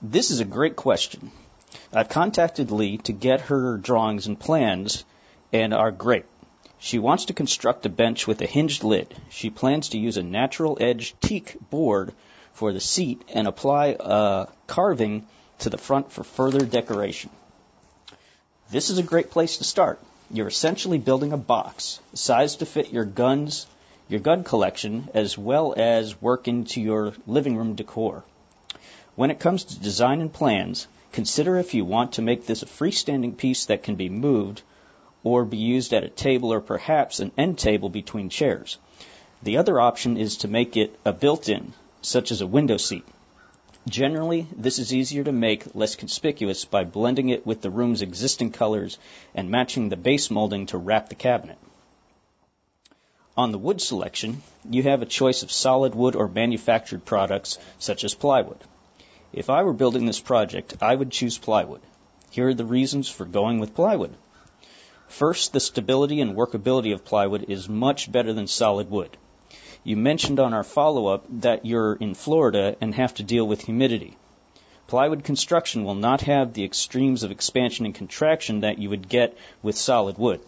[0.00, 1.30] This is a great question.
[1.92, 5.04] I've contacted Lee to get her drawings and plans,
[5.52, 6.24] and are great.
[6.78, 9.14] She wants to construct a bench with a hinged lid.
[9.30, 12.12] She plans to use a natural edge teak board
[12.52, 15.26] for the seat and apply a carving
[15.60, 17.30] to the front for further decoration.
[18.70, 20.00] This is a great place to start.
[20.30, 23.66] You're essentially building a box, sized to fit your guns,
[24.08, 28.24] your gun collection, as well as work into your living room decor.
[29.16, 32.66] When it comes to design and plans, consider if you want to make this a
[32.66, 34.62] freestanding piece that can be moved
[35.22, 38.78] or be used at a table or perhaps an end table between chairs.
[39.42, 43.04] The other option is to make it a built-in, such as a window seat.
[43.88, 48.50] Generally, this is easier to make less conspicuous by blending it with the room's existing
[48.50, 48.98] colors
[49.34, 51.58] and matching the base molding to wrap the cabinet.
[53.36, 58.04] On the wood selection, you have a choice of solid wood or manufactured products such
[58.04, 58.58] as plywood.
[59.32, 61.82] If I were building this project, I would choose plywood.
[62.30, 64.14] Here are the reasons for going with plywood.
[65.08, 69.16] First, the stability and workability of plywood is much better than solid wood.
[69.86, 73.60] You mentioned on our follow up that you're in Florida and have to deal with
[73.60, 74.16] humidity.
[74.86, 79.36] Plywood construction will not have the extremes of expansion and contraction that you would get
[79.62, 80.40] with solid wood.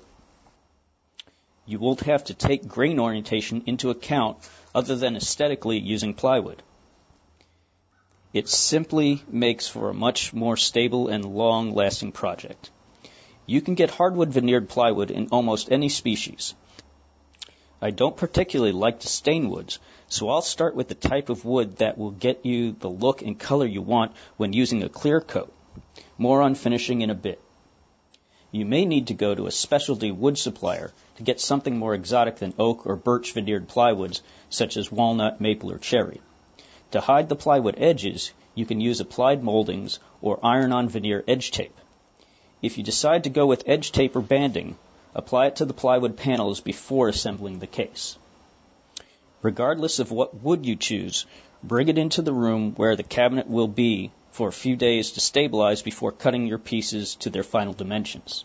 [1.67, 4.39] You won't have to take grain orientation into account
[4.75, 6.63] other than aesthetically using plywood.
[8.33, 12.71] It simply makes for a much more stable and long lasting project.
[13.47, 16.55] You can get hardwood veneered plywood in almost any species.
[17.81, 21.77] I don't particularly like to stain woods, so I'll start with the type of wood
[21.77, 25.53] that will get you the look and color you want when using a clear coat.
[26.17, 27.41] More on finishing in a bit.
[28.51, 32.37] You may need to go to a specialty wood supplier to get something more exotic
[32.37, 36.23] than oak or birch veneered plywoods such as walnut, maple, or cherry.
[36.93, 41.77] To hide the plywood edges, you can use applied moldings or iron-on veneer edge tape.
[42.63, 44.79] If you decide to go with edge tape or banding,
[45.17, 48.19] apply it to the plywood panels before assembling the case.
[49.41, 51.25] Regardless of what wood you choose,
[51.65, 55.21] bring it into the room where the cabinet will be for a few days to
[55.21, 58.45] stabilize before cutting your pieces to their final dimensions.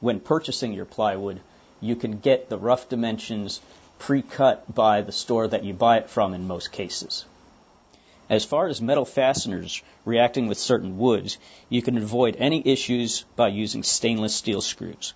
[0.00, 1.40] When purchasing your plywood,
[1.80, 3.62] you can get the rough dimensions
[3.98, 7.24] pre-cut by the store that you buy it from in most cases.
[8.28, 11.38] As far as metal fasteners reacting with certain woods,
[11.70, 15.14] you can avoid any issues by using stainless steel screws.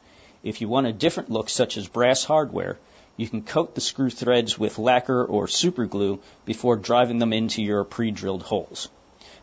[0.49, 2.79] If you want a different look, such as brass hardware,
[3.19, 7.85] you can coat the screw threads with lacquer or superglue before driving them into your
[7.85, 8.89] pre-drilled holes.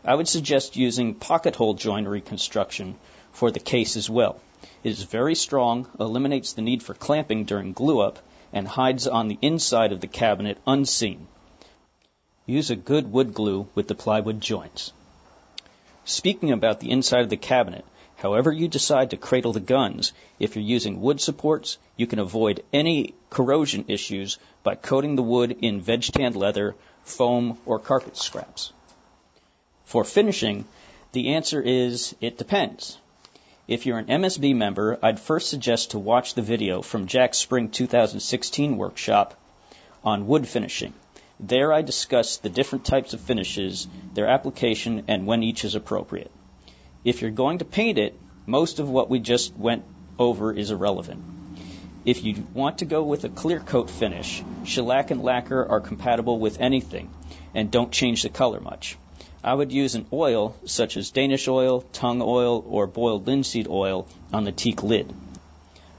[0.04, 2.96] I would suggest using pocket hole joinery construction
[3.30, 4.40] for the case as well.
[4.82, 8.18] It is very strong, eliminates the need for clamping during glue up,
[8.52, 11.28] and hides on the inside of the cabinet unseen.
[12.46, 14.92] Use a good wood glue with the plywood joints.
[16.04, 17.84] Speaking about the inside of the cabinet,
[18.26, 22.64] however you decide to cradle the guns, if you're using wood supports, you can avoid
[22.72, 28.72] any corrosion issues by coating the wood in veg tanned leather, foam, or carpet scraps.
[29.84, 30.64] For finishing,
[31.12, 32.98] the answer is it depends.
[33.68, 37.68] If you're an MSB member, I'd first suggest to watch the video from Jack's Spring
[37.68, 39.34] 2016 workshop
[40.02, 40.94] on wood finishing.
[41.38, 46.32] There I discuss the different types of finishes, their application, and when each is appropriate.
[47.06, 49.84] If you're going to paint it, most of what we just went
[50.18, 51.22] over is irrelevant.
[52.04, 56.40] If you want to go with a clear coat finish, shellac and lacquer are compatible
[56.40, 57.08] with anything
[57.54, 58.98] and don't change the color much.
[59.44, 64.08] I would use an oil such as Danish oil, tung oil, or boiled linseed oil
[64.32, 65.14] on the teak lid.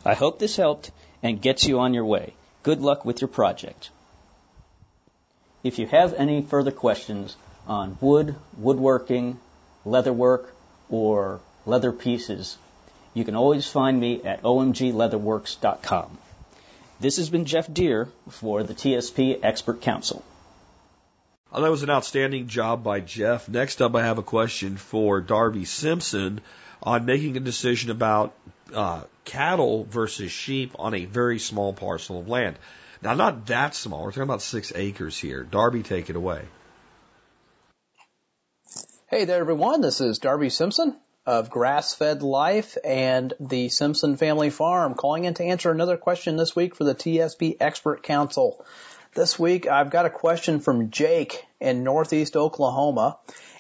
[0.04, 0.92] I hope this helped
[1.24, 2.34] and gets you on your way.
[2.64, 3.92] Good luck with your project.
[5.64, 9.40] If you have any further questions on wood, woodworking,
[9.86, 10.48] leatherwork,
[10.90, 12.58] or leather pieces,
[13.14, 16.18] you can always find me at omgleatherworks.com.
[17.00, 20.24] This has been Jeff Deer for the TSP Expert Council.
[21.52, 23.48] Oh, that was an outstanding job by Jeff.
[23.48, 26.42] Next up, I have a question for Darby Simpson
[26.84, 28.34] on making a decision about
[28.74, 32.58] uh, cattle versus sheep on a very small parcel of land.
[33.02, 34.04] Now, not that small.
[34.04, 35.44] We're talking about six acres here.
[35.44, 36.44] Darby, take it away.
[39.10, 39.80] Hey there, everyone.
[39.80, 40.94] This is Darby Simpson
[41.26, 46.36] of Grass Fed Life and the Simpson Family Farm calling in to answer another question
[46.36, 48.66] this week for the TSP Expert Council.
[49.14, 53.18] This week, I've got a question from Jake in Northeast Oklahoma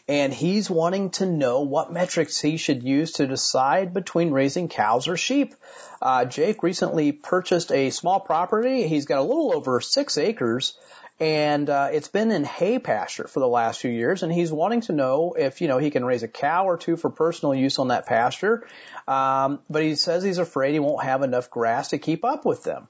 [0.09, 5.07] and he's wanting to know what metrics he should use to decide between raising cows
[5.07, 5.55] or sheep.
[6.01, 8.85] Uh, Jake recently purchased a small property.
[8.89, 10.77] He's got a little over six acres
[11.19, 14.81] and uh, it's been in hay pasture for the last few years and he's wanting
[14.81, 17.79] to know if you know he can raise a cow or two for personal use
[17.79, 18.67] on that pasture.
[19.07, 22.63] Um, but he says he's afraid he won't have enough grass to keep up with
[22.63, 22.87] them.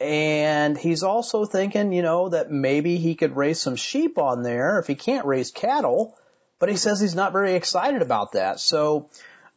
[0.00, 4.78] And he's also thinking you know that maybe he could raise some sheep on there
[4.78, 6.18] if he can't raise cattle.
[6.58, 8.60] But he says he's not very excited about that.
[8.60, 9.08] So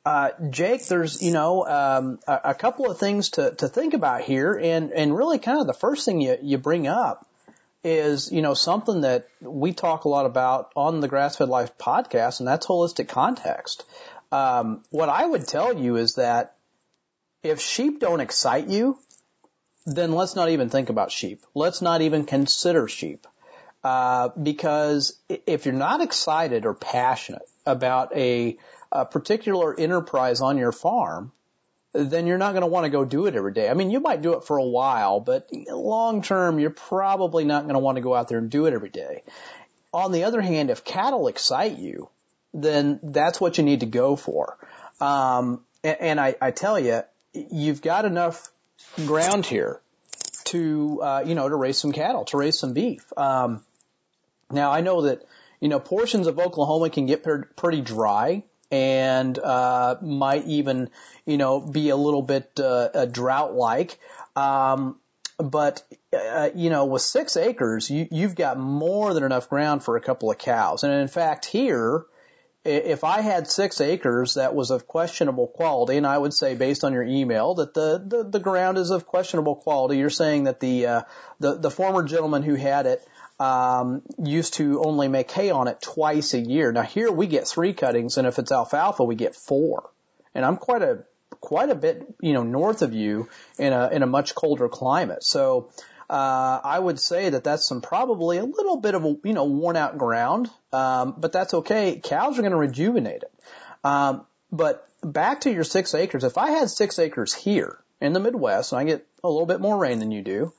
[0.05, 4.21] uh, Jake, there's you know um, a, a, couple of things to, to think about
[4.21, 7.27] here, and and really kind of the first thing you you bring up
[7.85, 12.39] is you know something that we talk a lot about on the Grassfed Life podcast,
[12.39, 13.85] and that's holistic context.
[14.31, 16.55] Um, what I would tell you is that
[17.43, 18.97] if sheep don't excite you,
[19.85, 21.43] then let's not even think about sheep.
[21.53, 23.27] Let's not even consider sheep.
[23.83, 28.57] Uh, because if you're not excited or passionate about a
[28.91, 31.31] a particular enterprise on your farm,
[31.95, 33.69] then you're not going to want to go do it every day.
[33.69, 37.63] I mean, you might do it for a while, but long term, you're probably not
[37.63, 39.23] going to want to go out there and do it every day.
[39.93, 42.09] On the other hand, if cattle excite you,
[42.53, 44.57] then that's what you need to go for.
[44.99, 47.01] Um, and, and I, I tell you,
[47.33, 48.51] you've got enough
[49.05, 49.79] ground here
[50.45, 53.05] to, uh, you know, to raise some cattle, to raise some beef.
[53.17, 53.63] Um,
[54.51, 55.23] now I know that,
[55.61, 57.25] you know, portions of Oklahoma can get
[57.55, 60.89] pretty dry and uh, might even,
[61.25, 63.99] you know, be a little bit uh, drought-like.
[64.35, 64.99] Um,
[65.37, 69.97] but uh, you know, with six acres, you, you've got more than enough ground for
[69.97, 70.83] a couple of cows.
[70.83, 72.05] And in fact, here,
[72.63, 76.83] if I had six acres that was of questionable quality, and I would say based
[76.83, 80.59] on your email that the, the, the ground is of questionable quality, you're saying that
[80.59, 81.01] the, uh,
[81.39, 83.05] the, the former gentleman who had it,
[83.39, 86.71] um, used to only make hay on it twice a year.
[86.71, 89.89] Now here we get three cuttings, and if it's alfalfa, we get four.
[90.33, 91.03] And I'm quite a
[91.41, 95.23] quite a bit, you know, north of you in a in a much colder climate.
[95.23, 95.69] So
[96.09, 99.45] uh, I would say that that's some probably a little bit of a you know
[99.45, 101.99] worn out ground, um, but that's okay.
[102.03, 103.33] Cows are going to rejuvenate it.
[103.83, 106.23] Um, but back to your six acres.
[106.23, 109.61] If I had six acres here in the Midwest, and I get a little bit
[109.61, 110.53] more rain than you do,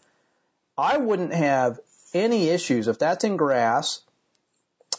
[0.76, 1.80] I wouldn't have
[2.16, 4.00] any issues if that's in grass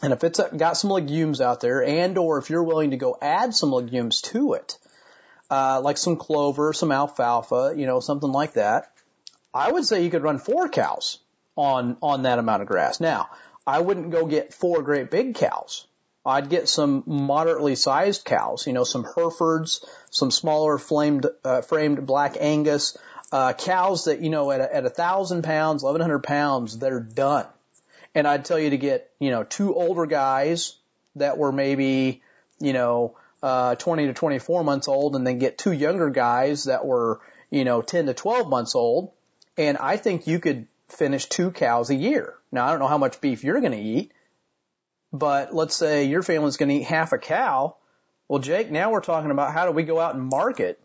[0.02, 3.18] and if it's got some legumes out there and or if you're willing to go
[3.22, 4.78] add some legumes to it,
[5.50, 8.92] uh, like some clover, some alfalfa, you know, something like that,
[9.54, 11.20] I would say you could run four cows
[11.56, 13.00] on, on that amount of grass.
[13.00, 13.30] Now,
[13.66, 15.88] I wouldn't go get four great big cows.
[16.26, 22.06] I'd get some moderately sized cows, you know, some Herefords, some smaller flamed, uh, framed
[22.06, 22.98] black Angus,
[23.32, 27.46] uh, cows that, you know, at a, at a thousand pounds, 1100 pounds, they're done.
[28.16, 30.76] And I'd tell you to get, you know, two older guys
[31.16, 32.22] that were maybe,
[32.60, 36.86] you know, uh, 20 to 24 months old and then get two younger guys that
[36.86, 37.20] were,
[37.52, 39.12] you know, 10 to 12 months old.
[39.58, 42.36] And I think you could finish two cows a year.
[42.52, 44.12] Now, I don't know how much beef you're going to eat,
[45.12, 47.76] but let's say your family's going to eat half a cow.
[48.28, 50.80] Well, Jake, now we're talking about how do we go out and market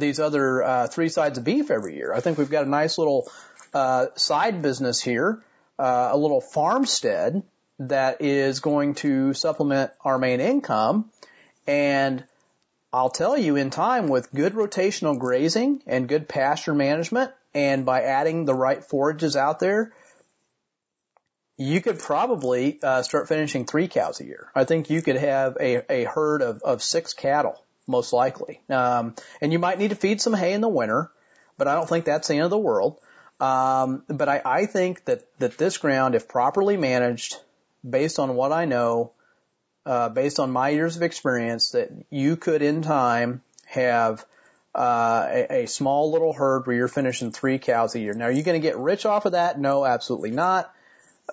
[0.00, 2.12] these other uh, three sides of beef every year.
[2.12, 3.30] I think we've got a nice little
[3.74, 5.42] uh, side business here,
[5.78, 7.42] uh, a little farmstead
[7.80, 11.10] that is going to supplement our main income.
[11.66, 12.24] And
[12.92, 18.02] I'll tell you, in time, with good rotational grazing and good pasture management, and by
[18.02, 19.92] adding the right forages out there,
[21.58, 24.50] you could probably uh, start finishing three cows a year.
[24.54, 28.60] I think you could have a, a herd of, of six cattle most likely.
[28.68, 31.10] Um, and you might need to feed some hay in the winter,
[31.56, 33.00] but I don't think that's the end of the world.
[33.40, 37.36] Um, but I, I think that, that this ground, if properly managed,
[37.88, 39.12] based on what I know,
[39.86, 44.24] uh, based on my years of experience, that you could in time have
[44.74, 48.12] uh, a, a small little herd where you're finishing three cows a year.
[48.12, 49.58] Now, are you going to get rich off of that?
[49.58, 50.72] No, absolutely not.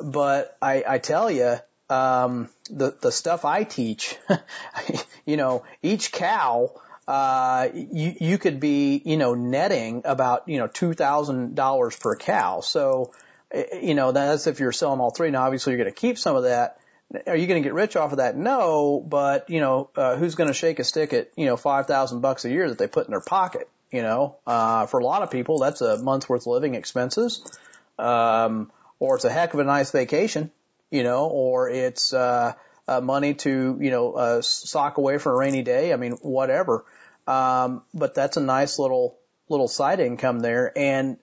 [0.02, 1.58] But I, I tell you,
[1.90, 4.18] um, the the stuff I teach,
[5.26, 6.72] you know, each cow,
[7.08, 12.16] uh, you you could be, you know, netting about, you know, two thousand dollars per
[12.16, 12.62] cow.
[12.62, 13.14] So,
[13.54, 15.30] you know, that's if you're selling all three.
[15.30, 16.80] Now, obviously, you're going to keep some of that.
[17.28, 18.36] Are you going to get rich off of that?
[18.36, 21.86] No, but you know, uh, who's going to shake a stick at you know five
[21.86, 23.70] thousand bucks a year that they put in their pocket?
[23.92, 27.46] You know, uh, for a lot of people, that's a month's worth of living expenses,
[28.00, 30.50] um, or it's a heck of a nice vacation
[30.96, 32.54] you know, or it's uh,
[32.88, 35.94] uh, money to you know uh, sock away for a rainy day.
[35.94, 36.86] I mean, whatever.
[37.28, 39.18] Um, but that's a nice little
[39.50, 40.72] little side income there.
[40.76, 41.18] And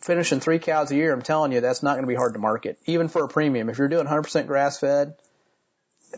[0.00, 2.38] finishing three cows a year, I'm telling you, that's not going to be hard to
[2.38, 3.68] market, even for a premium.
[3.68, 5.14] If you're doing 100% grass fed,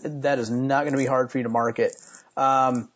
[0.03, 1.95] that is not going to be hard for you to market.
[2.37, 2.91] Um,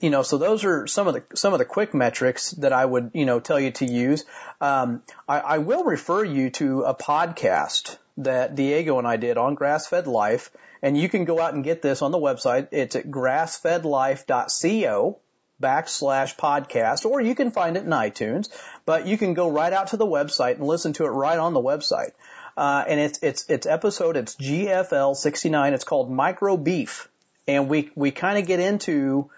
[0.00, 2.84] you know, so those are some of the some of the quick metrics that I
[2.84, 4.24] would you know tell you to use.
[4.60, 9.54] Um, I, I will refer you to a podcast that Diego and I did on
[9.54, 10.50] grass-fed life,
[10.82, 12.68] and you can go out and get this on the website.
[12.70, 15.18] It's at grassfedlife.co
[15.62, 18.48] backslash podcast, or you can find it in iTunes,
[18.86, 21.52] but you can go right out to the website and listen to it right on
[21.52, 22.12] the website.
[22.56, 25.74] Uh, and it's, it's, it's episode, it's GFL 69.
[25.74, 27.08] It's called Micro Beef.
[27.46, 29.30] And we, we kind of get into,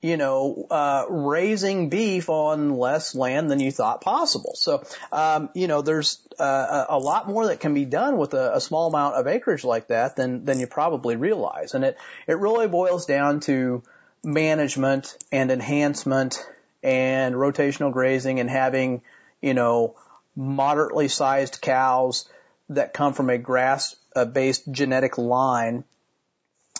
[0.00, 4.52] you know, uh, raising beef on less land than you thought possible.
[4.54, 8.56] So, um, you know, there's uh, a lot more that can be done with a,
[8.56, 11.74] a, small amount of acreage like that than than you probably realize.
[11.74, 13.82] And it it really boils down to
[14.22, 16.46] management and enhancement
[16.82, 19.02] and rotational grazing and having,
[19.42, 19.96] you know,
[20.36, 22.28] moderately sized cows
[22.68, 23.96] that come from a grass
[24.32, 25.82] based genetic line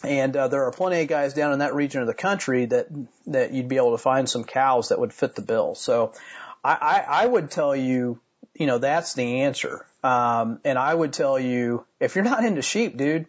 [0.03, 2.89] and uh, there are plenty of guys down in that region of the country that
[3.27, 5.75] that you'd be able to find some cows that would fit the bill.
[5.75, 6.13] So
[6.65, 8.21] I, I, I would tell you,
[8.55, 9.87] you know, that's the answer.
[10.03, 13.27] Um, and I would tell you, if you're not into sheep, dude,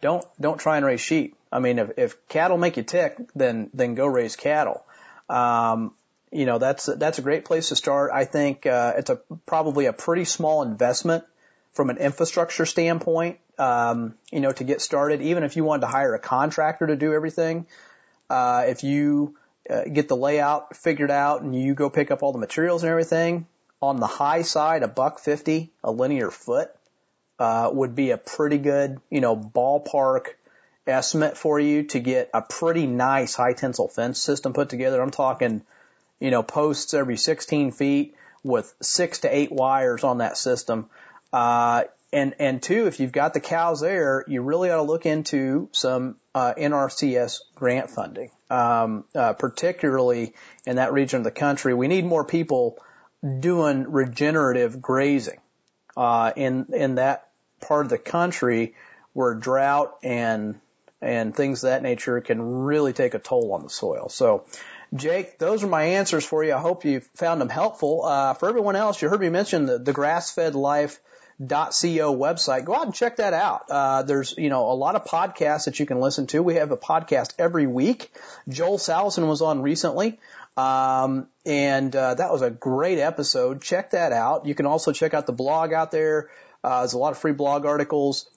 [0.00, 1.36] don't don't try and raise sheep.
[1.50, 4.84] I mean, if, if cattle make you tick, then then go raise cattle.
[5.28, 5.92] Um,
[6.30, 8.10] you know, that's that's a great place to start.
[8.12, 11.24] I think uh, it's a probably a pretty small investment
[11.72, 13.38] from an infrastructure standpoint.
[13.62, 16.96] Um, you know, to get started, even if you wanted to hire a contractor to
[16.96, 17.66] do everything,
[18.28, 19.36] uh, if you
[19.70, 22.90] uh, get the layout figured out and you go pick up all the materials and
[22.90, 23.46] everything,
[23.80, 26.70] on the high side, a buck fifty a linear foot
[27.38, 30.26] uh, would be a pretty good, you know, ballpark
[30.86, 35.00] estimate for you to get a pretty nice high tensile fence system put together.
[35.00, 35.62] I'm talking,
[36.20, 40.88] you know, posts every 16 feet with six to eight wires on that system.
[41.32, 45.06] Uh, and, and two, if you've got the cows there, you really ought to look
[45.06, 48.30] into some, uh, NRCS grant funding.
[48.50, 50.34] Um, uh, particularly
[50.66, 52.76] in that region of the country, we need more people
[53.40, 55.40] doing regenerative grazing,
[55.96, 57.28] uh, in, in that
[57.62, 58.74] part of the country
[59.14, 60.60] where drought and
[61.00, 64.08] and things of that nature can really take a toll on the soil.
[64.08, 64.44] So,
[64.94, 66.54] Jake, those are my answers for you.
[66.54, 68.04] I hope you found them helpful.
[68.04, 69.92] Uh, for everyone else, you heard me mention the, the
[71.40, 72.64] grassfedlife.co website.
[72.64, 73.64] Go out and check that out.
[73.70, 76.42] Uh, there's, you know, a lot of podcasts that you can listen to.
[76.42, 78.12] We have a podcast every week.
[78.48, 80.18] Joel Salatin was on recently.
[80.56, 83.62] Um, and, uh, that was a great episode.
[83.62, 84.46] Check that out.
[84.46, 86.30] You can also check out the blog out there.
[86.62, 88.28] Uh, there's a lot of free blog articles.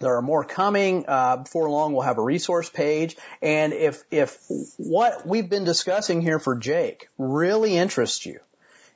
[0.00, 1.04] There are more coming.
[1.08, 3.16] Uh, before long, we'll have a resource page.
[3.42, 4.38] And if if
[4.76, 8.38] what we've been discussing here for Jake really interests you,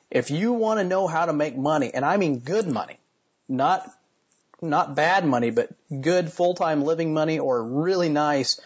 [0.09, 2.99] if you want to know how to make money, and I mean good money,
[3.53, 3.89] not
[4.61, 5.69] not bad money, but
[6.01, 8.61] good full-time living money or really nice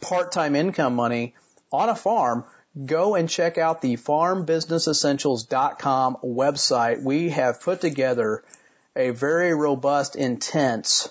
[0.00, 1.34] part-time income money
[1.72, 2.44] on a farm,
[2.84, 7.00] go and check out the farmbusinessessentials.com website.
[7.02, 8.42] We have put together
[8.94, 11.08] a very robust, intense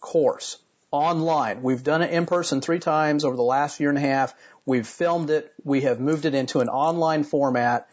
[0.00, 0.58] course
[0.90, 1.62] online.
[1.62, 4.32] We've done it in person three times over the last year and a half.
[4.64, 5.52] We've filmed it.
[5.64, 7.88] We have moved it into an online format,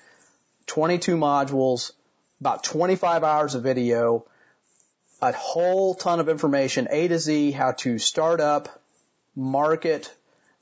[0.67, 1.93] 22 modules,
[2.39, 4.25] about 25 hours of video,
[5.21, 8.81] a whole ton of information, A to Z, how to start up,
[9.35, 10.13] market,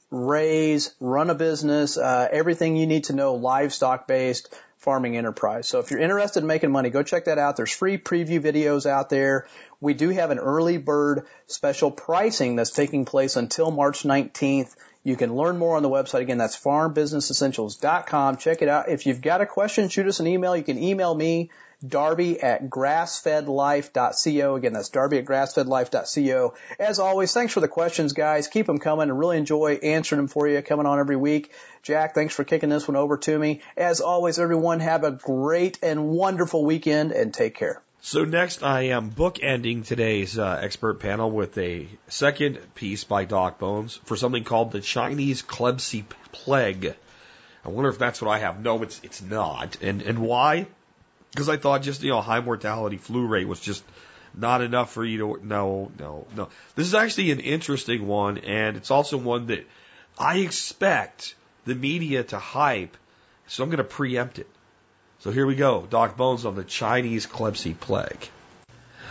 [0.10, 5.68] raise, run a business, uh, everything you need to know livestock based farming enterprise.
[5.68, 7.58] So if you're interested in making money, go check that out.
[7.58, 9.48] There's free preview videos out there.
[9.82, 14.76] We do have an early bird special pricing that's taking place until March 19th.
[15.08, 16.20] You can learn more on the website.
[16.20, 18.36] Again, that's farmbusinessessentials.com.
[18.36, 18.90] Check it out.
[18.90, 20.54] If you've got a question, shoot us an email.
[20.54, 21.50] You can email me,
[21.88, 24.56] Darby at grassfedlife.co.
[24.56, 26.56] Again, that's Darby at grassfedlife.co.
[26.78, 28.50] As always, thanks for the questions, guys.
[28.50, 31.54] Keep them coming I really enjoy answering them for you coming on every week.
[31.84, 33.62] Jack, thanks for kicking this one over to me.
[33.78, 37.82] As always, everyone have a great and wonderful weekend and take care.
[38.02, 43.58] So next, I am bookending today's uh, expert panel with a second piece by Doc
[43.58, 46.96] Bones for something called the Chinese Klebsiella plague.
[47.66, 48.62] I wonder if that's what I have.
[48.62, 49.82] No, it's it's not.
[49.82, 50.68] And and why?
[51.32, 53.84] Because I thought just you know high mortality flu rate was just
[54.34, 56.50] not enough for you to no no no.
[56.76, 59.68] This is actually an interesting one, and it's also one that
[60.20, 61.36] I expect
[61.66, 62.96] the media to hype.
[63.48, 64.48] So I'm going to preempt it.
[65.20, 65.88] So here we go.
[65.90, 68.30] Doc Bones on the Chinese Klebsiella plague.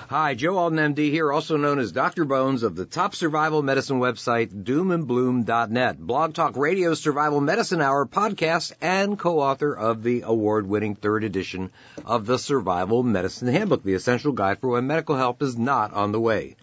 [0.09, 2.24] Hi, Joe Alton, MD here, also known as Dr.
[2.24, 8.72] Bones of the top survival medicine website, doomandbloom.net, Blog Talk Radio Survival Medicine Hour podcast,
[8.80, 11.72] and co-author of the award-winning third edition
[12.04, 16.12] of the Survival Medicine Handbook, the essential guide for when medical help is not on
[16.12, 16.54] the way.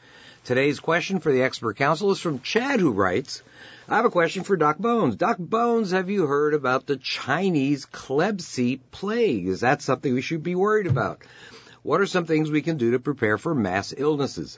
[0.46, 3.44] Today's question for the expert council is from Chad, who writes,
[3.88, 5.18] I have a question for Doc Bones.
[5.18, 9.48] Doc Bones, have you heard about the Chinese Klebsiella plague?
[9.48, 11.22] Is that something we should be worried about?
[11.82, 14.58] What are some things we can do to prepare for mass illnesses?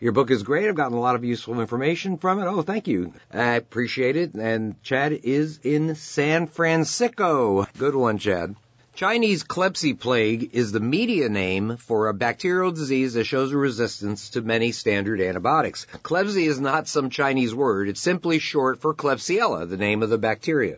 [0.00, 0.68] Your book is great.
[0.68, 2.46] I've gotten a lot of useful information from it.
[2.46, 3.12] Oh, thank you.
[3.30, 4.34] I appreciate it.
[4.34, 7.66] And Chad is in San Francisco.
[7.76, 8.56] Good one, Chad.
[8.94, 14.28] Chinese Klebsiella plague is the media name for a bacterial disease that shows a resistance
[14.28, 15.86] to many standard antibiotics.
[16.02, 17.88] Klebsiella is not some Chinese word.
[17.88, 20.76] It's simply short for Klebsiella, the name of the bacteria.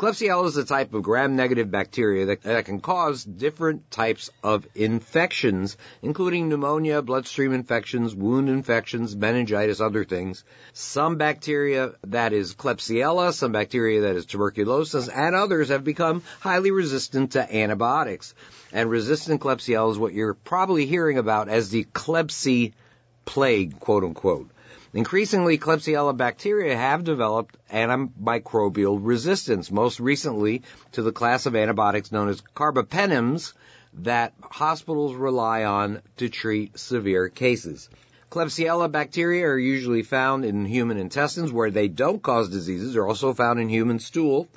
[0.00, 5.76] Klebsiella is a type of gram-negative bacteria that, that, can cause different types of infections,
[6.00, 10.42] including pneumonia, bloodstream infections, wound infections, meningitis, other things.
[10.72, 16.70] Some bacteria that is Klebsiella, some bacteria that is tuberculosis, and others have become highly
[16.70, 18.32] resistant to antibiotics.
[18.72, 22.72] And resistant Klebsiella is what you're probably hearing about as the Klebsiella
[23.26, 24.48] plague, quote unquote.
[24.92, 30.62] Increasingly, Klebsiella bacteria have developed antimicrobial resistance, most recently
[30.92, 33.52] to the class of antibiotics known as carbapenems
[33.94, 37.88] that hospitals rely on to treat severe cases.
[38.30, 42.94] Klebsiella bacteria are usually found in human intestines where they don't cause diseases.
[42.94, 44.48] They're also found in human stool.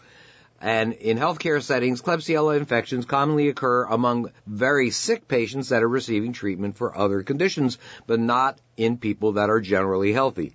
[0.62, 6.32] And in healthcare settings, Klebsiella infections commonly occur among very sick patients that are receiving
[6.34, 7.78] treatment for other conditions,
[8.08, 10.54] but not in people that are generally healthy.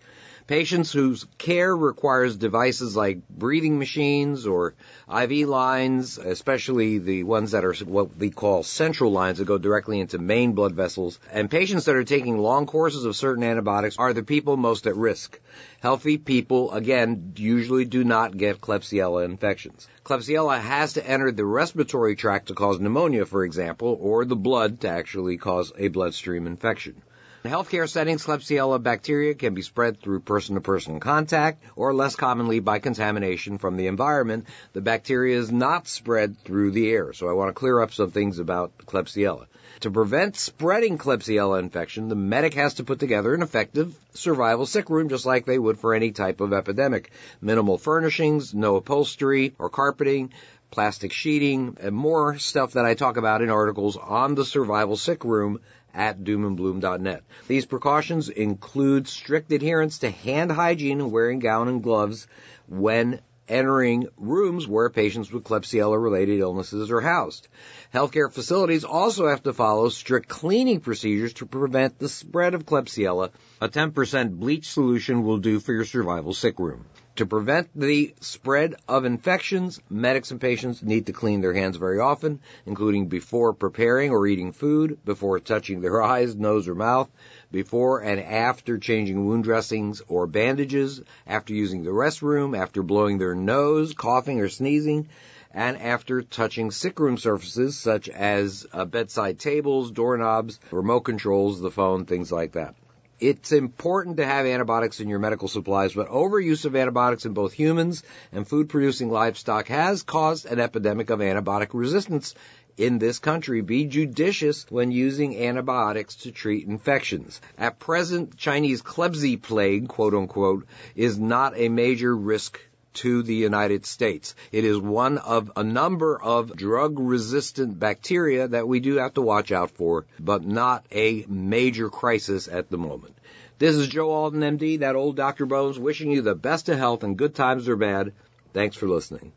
[0.49, 4.73] Patients whose care requires devices like breathing machines or
[5.07, 10.01] IV lines, especially the ones that are what we call central lines that go directly
[10.01, 14.15] into main blood vessels, and patients that are taking long courses of certain antibiotics are
[14.15, 15.39] the people most at risk.
[15.81, 19.87] Healthy people, again, usually do not get Klebsiella infections.
[20.03, 24.81] Klebsiella has to enter the respiratory tract to cause pneumonia, for example, or the blood
[24.81, 27.03] to actually cause a bloodstream infection.
[27.49, 32.79] In healthcare settings, Klebsiella bacteria can be spread through person-to-person contact or less commonly by
[32.79, 34.45] contamination from the environment.
[34.75, 37.15] The bacteria is not spread through the air.
[37.15, 39.47] So I want to clear up some things about Klebsiella.
[39.81, 44.91] To prevent spreading Klebsiella infection, the medic has to put together an effective survival sick
[44.91, 47.11] room just like they would for any type of epidemic.
[47.41, 50.35] Minimal furnishings, no upholstery or carpeting,
[50.71, 55.25] plastic sheeting, and more stuff that I talk about in articles on the survival sick
[55.25, 55.61] room
[55.95, 57.22] at doomandbloom.net.
[57.47, 62.26] These precautions include strict adherence to hand hygiene and wearing gown and gloves
[62.68, 67.49] when entering rooms where patients with Klebsiella related illnesses are housed.
[67.95, 73.31] Healthcare facilities also have to follow strict cleaning procedures to prevent the spread of Klebsiella.
[73.61, 76.85] A 10% bleach solution will do for your survival sick room.
[77.19, 81.99] To prevent the spread of infections, medics and patients need to clean their hands very
[81.99, 87.11] often, including before preparing or eating food, before touching their eyes, nose, or mouth,
[87.51, 93.35] before and after changing wound dressings or bandages, after using the restroom, after blowing their
[93.35, 95.09] nose, coughing, or sneezing,
[95.53, 101.71] and after touching sick room surfaces such as uh, bedside tables, doorknobs, remote controls, the
[101.71, 102.75] phone, things like that.
[103.21, 107.53] It's important to have antibiotics in your medical supplies, but overuse of antibiotics in both
[107.53, 112.37] humans and food producing livestock has caused an epidemic of antibiotic resistance
[112.79, 113.61] in this country.
[113.61, 117.41] Be judicious when using antibiotics to treat infections.
[117.59, 120.64] At present, Chinese Klebsi plague, quote unquote,
[120.95, 122.61] is not a major risk
[122.95, 124.35] to the United States.
[124.51, 129.22] It is one of a number of drug resistant bacteria that we do have to
[129.22, 133.16] watch out for, but not a major crisis at the moment.
[133.59, 135.47] This is Joe Alton, MD, that old Dr.
[135.47, 138.12] Bones, wishing you the best of health and good times or bad.
[138.53, 139.33] Thanks for listening.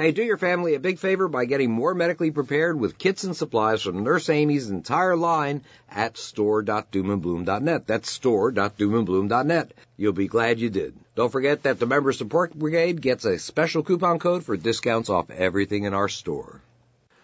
[0.00, 3.36] Hey, do your family a big favor by getting more medically prepared with kits and
[3.36, 7.86] supplies from Nurse Amy's entire line at store.doomandbloom.net.
[7.86, 9.74] That's store.doomandbloom.net.
[9.98, 10.94] You'll be glad you did.
[11.16, 15.28] Don't forget that the Member Support Brigade gets a special coupon code for discounts off
[15.28, 16.62] everything in our store.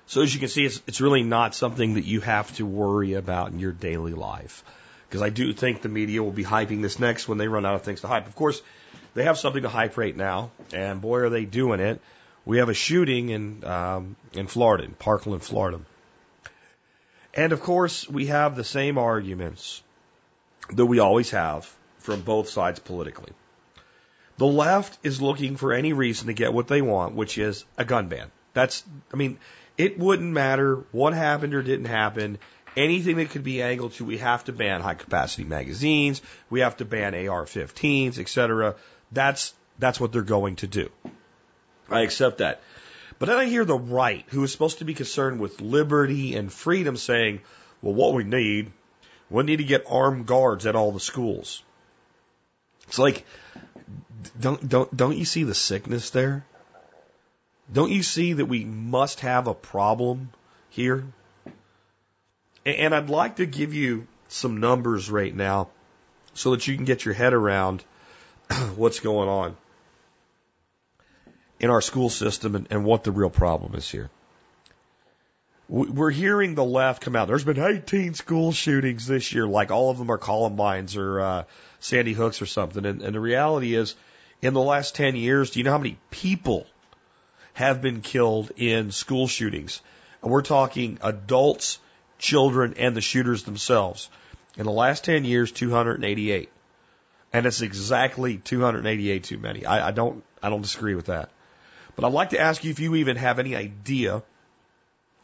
[0.07, 3.15] So as you can see, it's, it's really not something that you have to worry
[3.15, 4.63] about in your daily life.
[5.09, 7.77] Because I do think the media will be hyping this next when they run out
[7.77, 8.27] of things to hype.
[8.27, 8.61] Of course,
[9.15, 12.03] they have something to hype right now, and boy, are they doing it.
[12.47, 15.81] We have a shooting in um, in Florida, in Parkland, Florida,
[17.35, 19.83] and of course we have the same arguments
[20.71, 23.33] that we always have from both sides politically.
[24.39, 27.85] The left is looking for any reason to get what they want, which is a
[27.85, 28.31] gun ban.
[28.53, 29.39] That's, I mean,
[29.79, 32.39] it wouldn't matter what happened or didn't happen.
[32.77, 36.21] Anything that could be angled to, we have to ban high capacity magazines,
[36.51, 38.77] we have to ban AR-15s, etc.
[39.11, 40.91] That's that's what they're going to do.
[41.91, 42.61] I accept that.
[43.19, 46.53] But then I hear the right, who is supposed to be concerned with liberty and
[46.53, 47.41] freedom, saying,
[47.81, 48.73] well, what we need,
[49.31, 51.63] we need to get armed guards at all the schools.
[52.89, 53.25] It's like,
[54.39, 56.45] don't, don't, don't you see the sickness there?
[57.73, 60.31] Don't you see that we must have a problem
[60.69, 61.05] here?
[62.65, 65.69] And I'd like to give you some numbers right now
[66.35, 67.83] so that you can get your head around
[68.77, 69.57] what's going on
[71.59, 74.11] in our school system and, and what the real problem is here.
[75.69, 77.27] We're hearing the left come out.
[77.27, 81.45] There's been 18 school shootings this year, like all of them are Columbines or uh,
[81.81, 82.87] Sandy Hooks or something.
[82.87, 83.97] And, and the reality is,
[84.41, 86.67] in the last 10 years, do you know how many people
[87.55, 89.81] have been killed in school shootings?
[90.23, 91.81] And we're talking adults,
[92.19, 94.09] children, and the shooters themselves.
[94.57, 96.49] In the last 10 years, 288.
[97.33, 99.67] And it's exactly 288 too many.
[99.67, 101.31] I, I don't, I don't disagree with that.
[101.97, 104.23] But I'd like to ask you if you even have any idea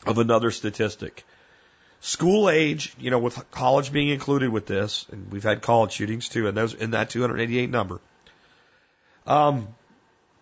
[0.07, 1.25] of another statistic.
[2.01, 6.29] School age, you know, with college being included with this, and we've had college shootings
[6.29, 8.01] too, and those in that 288 number.
[9.27, 9.69] Um,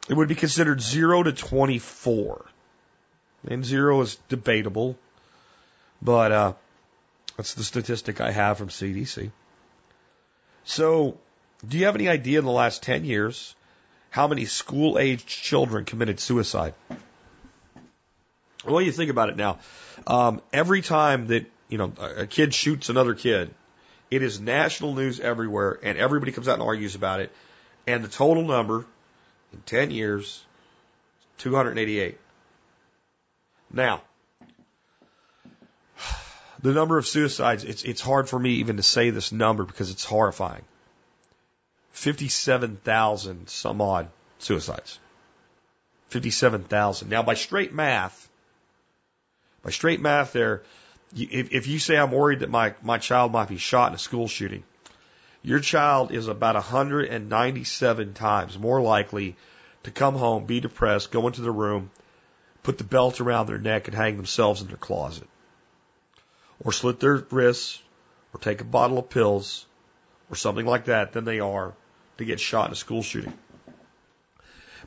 [0.09, 2.47] it would be considered zero to 24.
[3.49, 4.97] And zero is debatable,
[6.01, 6.53] but uh,
[7.37, 9.31] that's the statistic I have from CDC.
[10.64, 11.18] So,
[11.66, 13.55] do you have any idea in the last 10 years
[14.11, 16.75] how many school aged children committed suicide?
[18.65, 19.59] Well, you think about it now.
[20.07, 23.55] Um, every time that you know a kid shoots another kid,
[24.11, 27.33] it is national news everywhere, and everybody comes out and argues about it.
[27.87, 28.85] And the total number
[29.53, 30.45] in 10 years,
[31.39, 32.19] 288.
[33.73, 34.03] Now,
[36.61, 39.91] the number of suicides, it's, it's hard for me even to say this number because
[39.91, 40.63] it's horrifying.
[42.01, 44.98] 57,000 some odd suicides.
[46.09, 47.11] 57,000.
[47.11, 48.26] Now, by straight math,
[49.62, 50.62] by straight math there,
[51.14, 53.98] if, if you say I'm worried that my, my child might be shot in a
[53.98, 54.64] school shooting,
[55.42, 59.36] your child is about 197 times more likely
[59.82, 61.90] to come home, be depressed, go into the room,
[62.62, 65.28] put the belt around their neck and hang themselves in their closet.
[66.64, 67.82] Or slit their wrists,
[68.32, 69.66] or take a bottle of pills,
[70.30, 71.74] or something like that than they are
[72.21, 73.33] to get shot in a school shooting.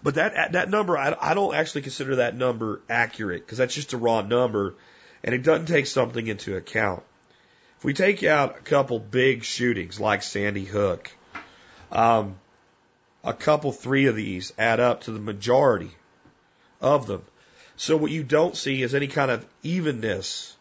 [0.02, 3.94] But that that number, I, I don't actually consider that number accurate because that's just
[3.94, 4.76] a raw number,
[5.24, 7.04] and it doesn't take something into account.
[7.78, 11.12] If we take out a couple big shootings like Sandy Hook,
[11.92, 12.36] um,
[13.24, 15.92] a couple, three of these add up to the majority
[16.82, 17.24] of them.
[17.76, 20.56] So what you don't see is any kind of evenness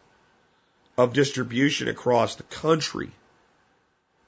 [0.97, 3.11] of distribution across the country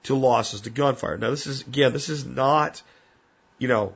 [0.06, 1.18] to losses to gunfire.
[1.18, 2.82] Now this is, again, this is not,
[3.60, 3.94] you know,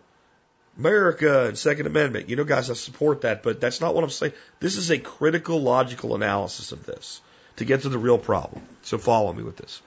[0.78, 2.30] America and Second Amendment.
[2.30, 4.34] You know, guys, I support that, but that's not what I'm saying.
[4.60, 7.22] This is a critical, logical analysis of this
[7.57, 8.62] to get to the real problem.
[8.84, 9.82] So follow me with this.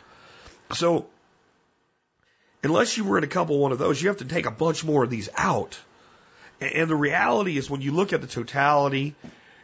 [0.75, 1.07] So,
[2.62, 4.85] unless you were in a couple one of those, you have to take a bunch
[4.85, 5.79] more of these out.
[6.61, 9.14] And the reality is when you look at the totality,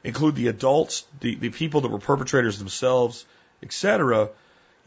[0.03, 3.25] include the adults, the, the people that were perpetrators themselves,
[3.63, 4.31] etc.,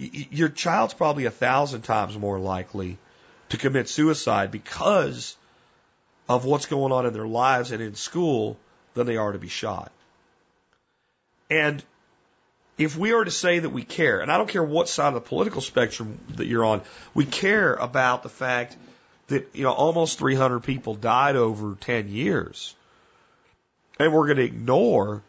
[0.02, 2.98] your child's probably a thousand times more likely
[3.50, 5.36] to commit suicide because
[6.28, 8.58] of what's going on in their lives and in school
[8.94, 9.92] than they are to be shot.
[11.50, 11.84] And
[12.78, 15.14] if we are to say that we care, and I don't care what side of
[15.16, 16.82] the political spectrum that you're on,
[17.14, 18.76] we care about the fact
[19.28, 22.74] that, you know, almost 300 people died over 10 years.
[24.00, 25.22] And we're going to ignore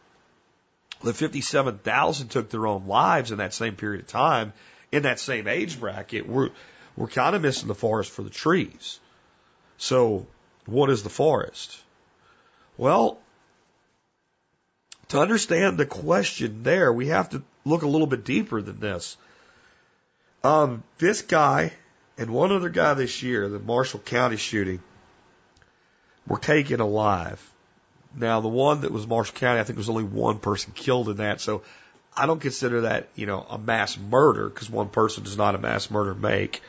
[1.03, 4.53] the 57,000 took their own lives in that same period of time
[4.91, 6.29] in that same age bracket.
[6.29, 6.51] We're,
[6.97, 9.01] we're kind of missing the forest for the trees.
[9.79, 10.27] So
[10.67, 11.81] what is the forest?
[12.77, 13.19] Well,
[15.09, 19.17] to understand the question there, we have to look a little bit deeper than this.
[20.45, 21.73] Um, this guy
[22.19, 24.81] and one other guy this year, the Marshall County shooting,
[26.27, 27.52] were taken alive.
[28.15, 31.09] Now, the one that was Marshall County, I think there was only one person killed
[31.09, 31.63] in that, so
[32.17, 35.59] I don't consider that, you know, a mass murder because one person does not a
[35.59, 36.61] mass murder make.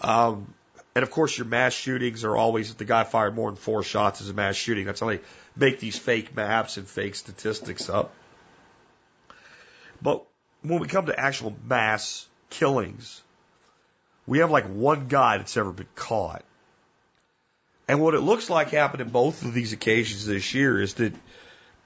[0.00, 0.52] Um,
[0.94, 3.82] and of course, your mass shootings are always if the guy fired more than four
[3.82, 4.86] shots is a mass shooting.
[4.86, 5.20] That's how they
[5.56, 8.12] make these fake maps and fake statistics up.
[10.02, 10.24] But
[10.62, 13.22] when we come to actual mass killings,
[14.26, 16.44] we have like one guy that's ever been caught.
[17.86, 21.12] And what it looks like happened in both of these occasions this year is that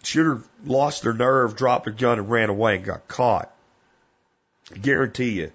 [0.02, 3.52] shooter lost their nerve, dropped their gun, and ran away and got caught.
[4.72, 5.52] I guarantee you,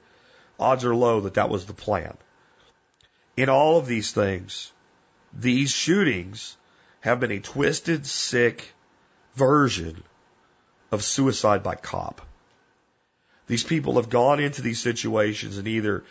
[0.59, 2.17] odds are low that that was the plan.
[3.37, 4.71] In all of these things,
[5.33, 6.57] these shootings
[7.01, 8.73] have been a twisted, sick
[9.35, 10.03] version
[10.91, 12.21] of suicide by cop.
[13.47, 16.03] These people have gone into these situations and either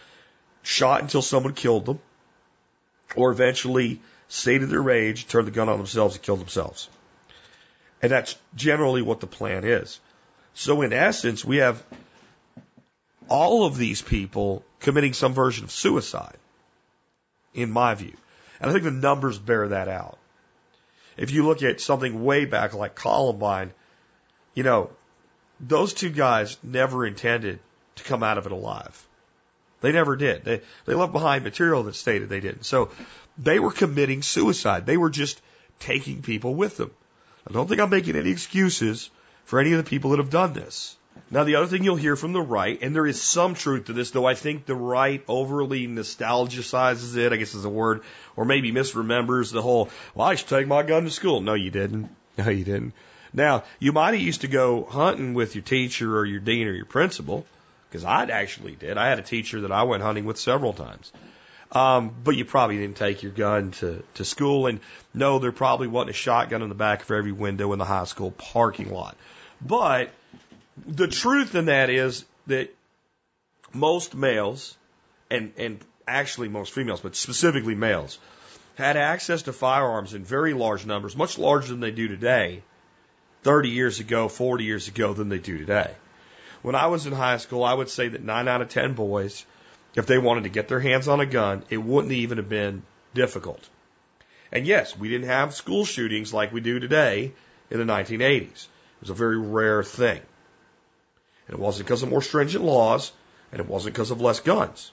[0.62, 2.00] shot until someone killed them
[3.16, 4.00] or eventually
[4.32, 6.88] stated their rage, turned the gun on themselves and killed themselves.
[8.00, 10.00] And that's generally what the plan is.
[10.54, 11.84] So in essence, we have
[13.28, 16.38] all of these people committing some version of suicide
[17.52, 18.16] in my view.
[18.58, 20.18] And I think the numbers bear that out.
[21.18, 23.74] If you look at something way back like Columbine,
[24.54, 24.90] you know,
[25.60, 27.58] those two guys never intended
[27.96, 29.06] to come out of it alive.
[29.82, 30.44] They never did.
[30.44, 32.64] They, they left behind material that stated they didn't.
[32.64, 32.90] So
[33.36, 34.86] they were committing suicide.
[34.86, 35.42] They were just
[35.80, 36.92] taking people with them.
[37.46, 39.10] I don't think I'm making any excuses
[39.44, 40.96] for any of the people that have done this.
[41.30, 43.92] Now, the other thing you'll hear from the right, and there is some truth to
[43.92, 48.02] this, though I think the right overly nostalgicizes it, I guess is a word,
[48.36, 51.40] or maybe misremembers the whole, well, I should take my gun to school.
[51.40, 52.08] No, you didn't.
[52.38, 52.94] No, you didn't.
[53.34, 56.72] Now, you might have used to go hunting with your teacher or your dean or
[56.72, 57.44] your principal,
[57.92, 58.96] because I actually did.
[58.96, 61.12] I had a teacher that I went hunting with several times.
[61.70, 64.66] Um, but you probably didn't take your gun to, to school.
[64.66, 64.80] And
[65.12, 68.04] no, there probably wasn't a shotgun in the back of every window in the high
[68.04, 69.16] school parking lot.
[69.60, 70.10] But
[70.86, 72.74] the truth in that is that
[73.74, 74.74] most males,
[75.30, 75.78] and, and
[76.08, 78.18] actually most females, but specifically males,
[78.76, 82.62] had access to firearms in very large numbers, much larger than they do today,
[83.42, 85.90] 30 years ago, 40 years ago than they do today.
[86.62, 89.44] When I was in high school, I would say that 9 out of 10 boys,
[89.94, 92.82] if they wanted to get their hands on a gun, it wouldn't even have been
[93.14, 93.68] difficult.
[94.52, 97.32] And yes, we didn't have school shootings like we do today
[97.70, 98.66] in the 1980s.
[98.66, 100.20] It was a very rare thing.
[101.48, 103.12] And it wasn't because of more stringent laws,
[103.50, 104.92] and it wasn't because of less guns.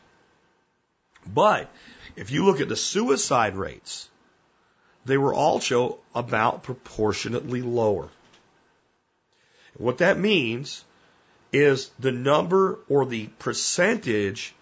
[1.27, 1.69] But
[2.15, 4.09] if you look at the suicide rates,
[5.05, 8.09] they were also about proportionately lower.
[9.77, 10.83] What that means
[11.51, 14.53] is the number or the percentage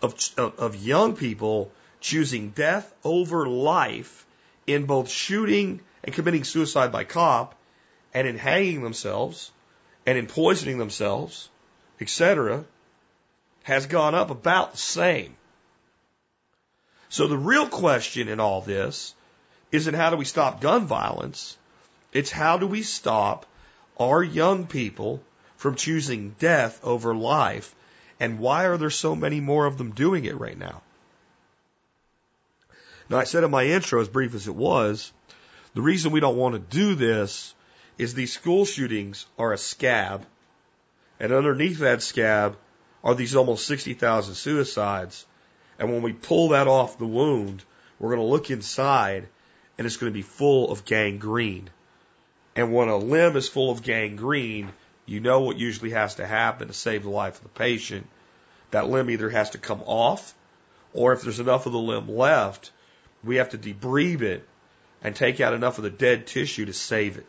[0.00, 1.70] of, of, young people
[2.00, 4.26] choosing death over life
[4.66, 7.54] in both shooting and committing suicide by cop
[8.12, 9.52] and in hanging themselves
[10.04, 11.48] and in poisoning themselves,
[12.00, 12.64] etc.,
[13.62, 15.36] has gone up about the same.
[17.08, 19.14] So the real question in all this
[19.70, 21.56] isn't how do we stop gun violence?
[22.12, 23.46] It's how do we stop
[24.00, 25.22] our young people
[25.62, 27.74] from choosing death over life?
[28.18, 30.82] And why are there so many more of them doing it right now?
[33.08, 35.12] Now, I said in my intro, as brief as it was,
[35.74, 37.54] the reason we don't want to do this
[37.96, 40.26] is these school shootings are a scab,
[41.20, 42.56] and underneath that scab
[43.04, 45.26] are these almost 60,000 suicides.
[45.78, 47.62] And when we pull that off the wound,
[47.98, 49.28] we're going to look inside,
[49.78, 51.70] and it's going to be full of gangrene.
[52.56, 54.72] And when a limb is full of gangrene,
[55.06, 58.06] you know what usually has to happen to save the life of the patient.
[58.70, 60.34] That limb either has to come off,
[60.94, 62.70] or if there's enough of the limb left,
[63.24, 64.48] we have to debride it
[65.02, 67.26] and take out enough of the dead tissue to save it.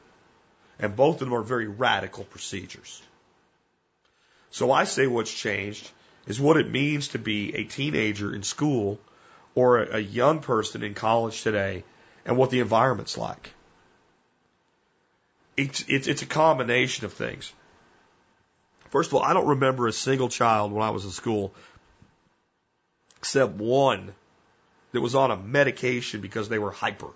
[0.80, 3.02] And both of them are very radical procedures.
[4.52, 5.90] So I say what's changed
[6.28, 9.00] is what it means to be a teenager in school
[9.56, 11.84] or a young person in college today
[12.26, 13.52] and what the environment's like.
[15.58, 17.52] It's, it's, it's a combination of things.
[18.94, 21.52] First of all, I don't remember a single child when I was in school,
[23.18, 24.14] except one
[24.92, 27.10] that was on a medication because they were hyper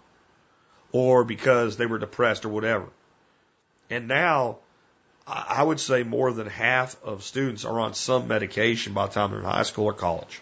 [0.92, 2.88] or because they were depressed or whatever.
[3.92, 4.58] And now,
[5.28, 9.30] I would say more than half of students are on some medication by the time
[9.30, 10.42] they're in high school or college.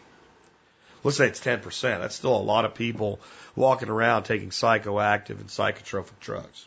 [1.04, 1.82] Let's say it's 10%.
[1.82, 3.20] That's still a lot of people
[3.58, 6.66] walking around taking psychoactive and psychotropic drugs.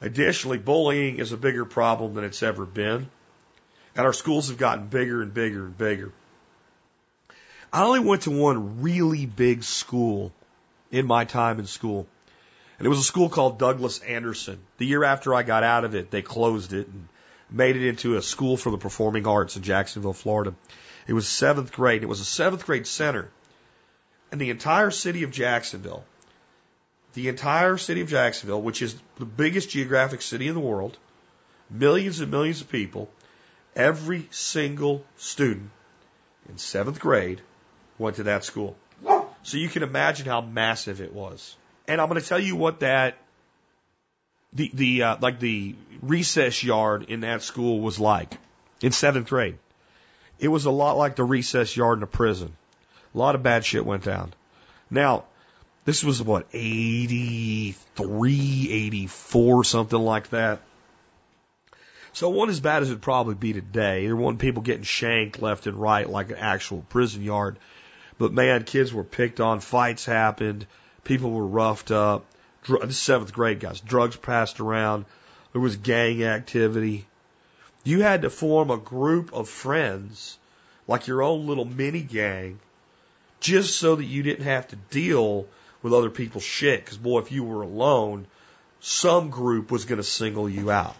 [0.00, 3.10] Additionally, bullying is a bigger problem than it's ever been.
[3.94, 6.12] And our schools have gotten bigger and bigger and bigger.
[7.72, 10.32] I only went to one really big school
[10.90, 12.06] in my time in school.
[12.78, 14.58] And it was a school called Douglas Anderson.
[14.78, 17.08] The year after I got out of it, they closed it and
[17.50, 20.54] made it into a school for the performing arts in Jacksonville, Florida.
[21.06, 22.02] It was seventh grade.
[22.02, 23.28] It was a seventh grade center.
[24.32, 26.04] And the entire city of Jacksonville
[27.14, 30.96] the entire city of Jacksonville, which is the biggest geographic city in the world,
[31.68, 33.10] millions and millions of people,
[33.74, 35.70] every single student
[36.48, 37.40] in seventh grade
[37.98, 38.76] went to that school.
[39.42, 41.56] So you can imagine how massive it was.
[41.88, 43.16] And I'm going to tell you what that
[44.52, 48.36] the the uh, like the recess yard in that school was like
[48.80, 49.58] in seventh grade.
[50.38, 52.56] It was a lot like the recess yard in a prison.
[53.14, 54.32] A lot of bad shit went down.
[54.90, 55.24] Now,
[55.90, 60.60] this was what, 83, 84, something like that.
[62.12, 64.06] So it wasn't as bad as it'd probably be today.
[64.06, 67.58] There weren't people getting shanked left and right like an actual prison yard.
[68.18, 70.64] But man, kids were picked on, fights happened,
[71.02, 72.24] people were roughed up.
[72.62, 73.80] Dr- this is seventh grade, guys.
[73.80, 75.06] Drugs passed around.
[75.50, 77.08] There was gang activity.
[77.82, 80.38] You had to form a group of friends,
[80.86, 82.60] like your own little mini gang,
[83.40, 85.48] just so that you didn't have to deal
[85.82, 86.84] with other people's shit.
[86.84, 88.26] Because, boy, if you were alone,
[88.80, 90.96] some group was going to single you out.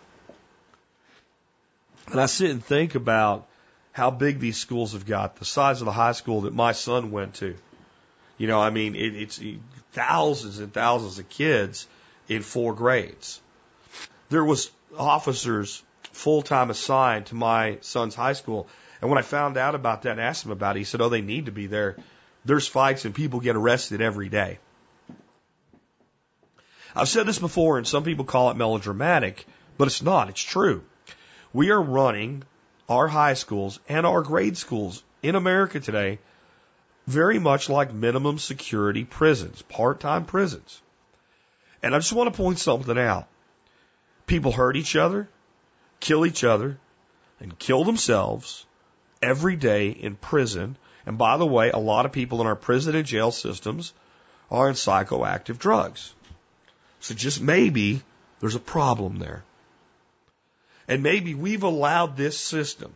[2.10, 3.46] And I sit and think about
[3.92, 7.10] how big these schools have got, the size of the high school that my son
[7.10, 7.56] went to.
[8.38, 9.40] You know, I mean, it, it's
[9.92, 11.86] thousands and thousands of kids
[12.28, 13.40] in four grades.
[14.28, 18.68] There was officers full time assigned to my son's high school.
[19.00, 21.08] And when I found out about that and asked him about it, he said, Oh,
[21.08, 21.96] they need to be there.
[22.44, 24.58] There's fights and people get arrested every day.
[26.94, 29.46] I've said this before, and some people call it melodramatic,
[29.78, 30.28] but it's not.
[30.28, 30.84] It's true.
[31.52, 32.44] We are running
[32.88, 36.18] our high schools and our grade schools in America today
[37.06, 40.80] very much like minimum security prisons, part time prisons.
[41.82, 43.26] And I just want to point something out.
[44.26, 45.28] People hurt each other,
[45.98, 46.78] kill each other,
[47.40, 48.64] and kill themselves
[49.22, 50.76] every day in prison.
[51.06, 53.92] And by the way, a lot of people in our prison and jail systems
[54.50, 56.14] are in psychoactive drugs.
[57.00, 58.02] So just maybe
[58.40, 59.42] there's a problem there.
[60.86, 62.94] And maybe we've allowed this system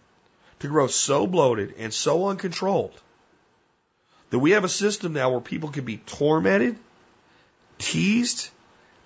[0.61, 3.01] to grow so bloated and so uncontrolled
[4.31, 6.77] that we have a system now where people can be tormented,
[7.79, 8.51] teased,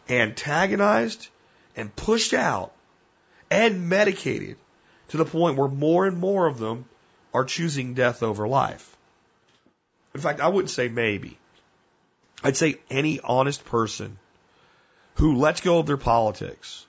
[0.09, 1.29] antagonized,
[1.77, 2.73] and pushed out
[3.51, 4.57] and medicated
[5.09, 6.85] to the point where more and more of them
[7.35, 8.97] are choosing death over life.
[10.15, 11.39] In fact, I wouldn't say maybe.
[12.43, 14.19] I'd say any honest person
[15.19, 16.87] who lets go of their politics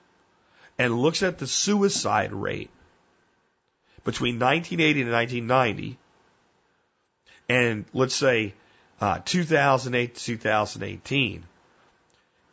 [0.78, 2.70] and looks at the suicide rate
[4.04, 5.98] between 1980 and 1990,
[7.50, 8.54] and let's say
[9.02, 11.44] uh, 2008 to 2018,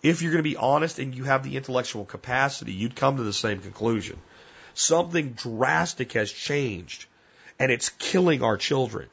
[0.02, 3.22] if you're going to be honest and you have the intellectual capacity, you'd come to
[3.22, 4.18] the same conclusion.
[4.72, 7.04] Something drastic has changed,
[7.58, 9.08] and it's killing our children.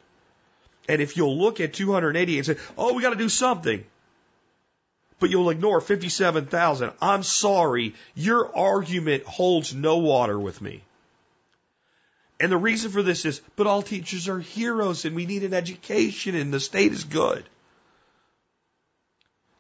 [0.88, 3.84] And if you'll look at 280 and say, oh, we got to do something,
[5.24, 10.84] but you'll ignore 57,000, I'm sorry, your argument holds no water with me.
[12.42, 15.54] And the reason for this is, but all teachers are heroes and we need an
[15.54, 17.46] education and the state is good.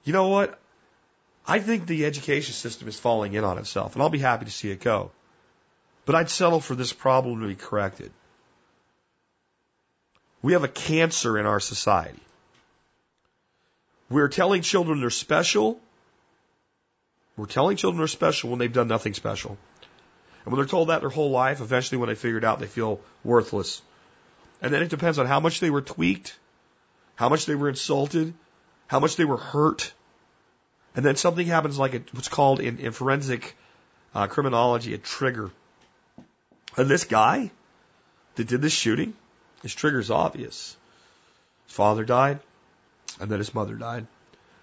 [0.04, 0.60] You know what?
[1.48, 4.52] I think the education system is falling in on itself, and I'll be happy to
[4.52, 5.12] see it go.
[6.06, 8.12] But I'd settle for this problem to be corrected.
[10.42, 12.20] We have a cancer in our society.
[14.10, 15.80] We're telling children they're special.
[17.38, 19.58] We're telling children they're special when they've done nothing special.
[20.46, 22.68] And when they're told that their whole life, eventually when they figure it out, they
[22.68, 23.82] feel worthless.
[24.62, 26.38] And then it depends on how much they were tweaked,
[27.16, 28.34] how much they were insulted,
[28.88, 29.92] how much they were hurt.
[30.96, 33.56] And then something happens like a, what's called in, in forensic
[34.14, 35.52] uh, criminology a trigger.
[36.78, 37.52] And this guy
[38.36, 39.14] that did this shooting,
[39.62, 40.76] his trigger's obvious.
[41.68, 42.40] His father died,
[43.20, 44.08] and then his mother died.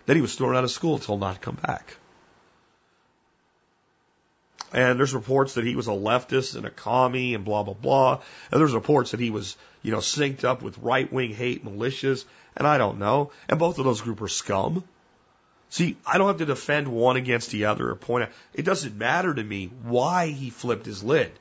[0.07, 1.97] Then he was thrown out of school until not come back.
[4.73, 8.21] And there's reports that he was a leftist and a commie and blah, blah, blah.
[8.51, 12.25] And there's reports that he was, you know, synced up with right wing hate militias.
[12.57, 13.33] And I don't know.
[13.49, 14.85] And both of those groups are scum.
[15.71, 18.31] See, I don't have to defend one against the other or point out.
[18.55, 21.27] It doesn't matter to me why he flipped his lid.
[21.27, 21.33] It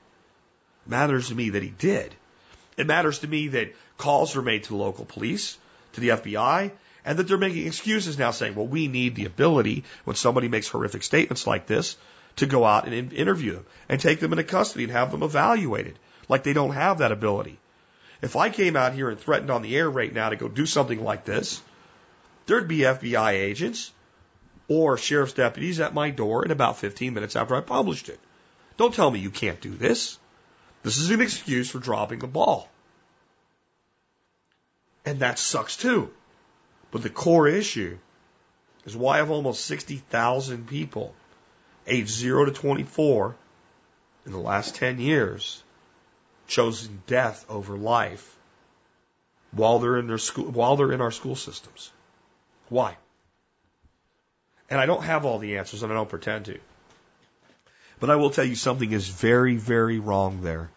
[0.88, 2.14] matters to me that he did.
[2.78, 5.58] It matters to me that calls were made to the local police,
[5.94, 6.72] to the FBI,
[7.10, 10.68] and that they're making excuses now saying, well, we need the ability when somebody makes
[10.68, 11.98] horrific statements like this
[12.36, 15.98] to go out and interview them and take them into custody and have them evaluated.
[16.28, 17.58] Like they don't have that ability.
[18.22, 20.68] If I came out here and threatened on the air right now to go do
[20.68, 21.64] something like this,
[22.46, 23.92] there'd be FBI agents
[24.68, 28.20] or sheriff's deputies at my door in about 15 minutes after I published it.
[28.78, 30.20] Don't tell me you can't do this.
[30.84, 32.70] This is an excuse for dropping the ball.
[35.08, 36.12] And that sucks too.
[36.92, 37.98] But the core issue
[38.86, 41.14] is why have almost 60,000 people
[41.88, 43.36] age 0 to 24
[44.26, 45.64] in the last 10 years
[46.48, 48.36] chosen death over life
[49.52, 51.92] while they're in their school while they're in our school systems.
[52.70, 52.98] Why?
[54.70, 56.60] And I don't have all the answers and I don't pretend to.
[58.00, 60.70] But I will tell you something is very, very wrong there.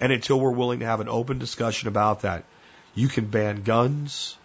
[0.00, 2.44] And until we're willing to have an open discussion about that,
[2.94, 4.36] you can ban guns,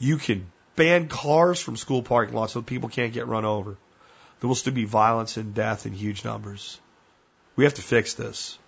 [0.00, 3.76] you can ban cars from school parking lots so people can't get run over.
[4.40, 6.80] There will still be violence and death in huge numbers.
[7.54, 8.58] We have to fix this.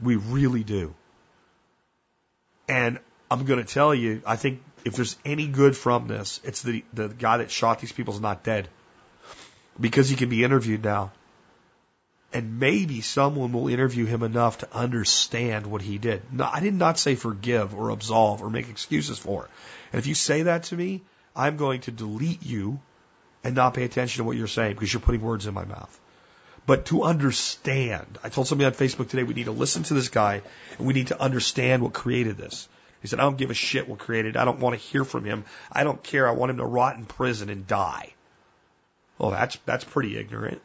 [0.00, 0.94] We really do.
[2.68, 3.00] And
[3.30, 6.84] I'm going to tell you, I think if there's any good from this, it's the,
[6.92, 8.68] the guy that shot these people is not dead.
[9.80, 11.10] Because he can be interviewed now.
[12.34, 16.22] And maybe someone will interview him enough to understand what he did.
[16.32, 19.48] No, I did not say forgive or absolve or make excuses for.
[19.92, 21.02] And if you say that to me,
[21.36, 22.80] I'm going to delete you
[23.44, 25.98] and not pay attention to what you're saying because you're putting words in my mouth.
[26.64, 30.08] But to understand, I told somebody on Facebook today we need to listen to this
[30.08, 30.42] guy
[30.78, 32.68] and we need to understand what created this.
[33.00, 34.36] He said, I don't give a shit what created.
[34.36, 35.44] I don't want to hear from him.
[35.72, 36.28] I don't care.
[36.28, 38.14] I want him to rot in prison and die.
[39.18, 40.62] Well, that's that's pretty ignorant.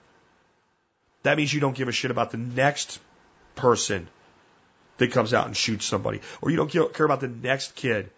[1.27, 3.01] That means you don't give a shit about the next
[3.55, 4.07] person
[4.97, 8.09] that comes out and shoots somebody, or you don't care about the next kid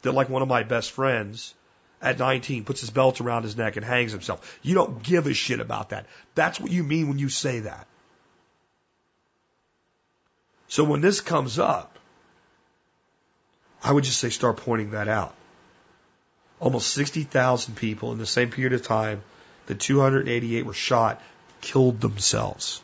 [0.00, 1.52] that, like one of my best friends,
[2.00, 4.58] at 19 puts his belt around his neck and hangs himself.
[4.62, 6.06] You don't give a shit about that.
[6.34, 7.86] That's what you mean when you say that.
[10.68, 11.98] So when this comes up,
[13.82, 15.34] I would just say start pointing that out.
[16.60, 19.22] Almost 60,000 people in the same period of time,
[19.66, 21.20] the 288 were shot,
[21.64, 22.82] killed themselves.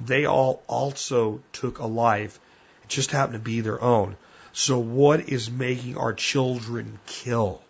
[0.00, 2.38] They all also took a life.
[2.82, 4.16] It just happened to be their own.
[4.52, 7.62] So what is making our children kill?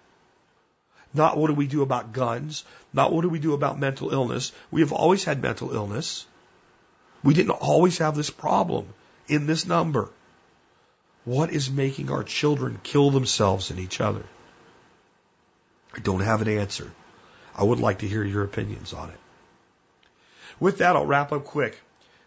[1.13, 4.53] Not what do we do about guns, not what do we do about mental illness.
[4.71, 6.27] We have always had mental illness.
[7.23, 8.87] We didn't always have this problem
[9.29, 10.09] in this number.
[11.25, 14.25] What is making our children kill themselves and each other?
[15.95, 16.93] I don't have an answer.
[17.55, 19.19] I would like to hear your opinions on it.
[20.59, 21.79] With that, I'll wrap up quick.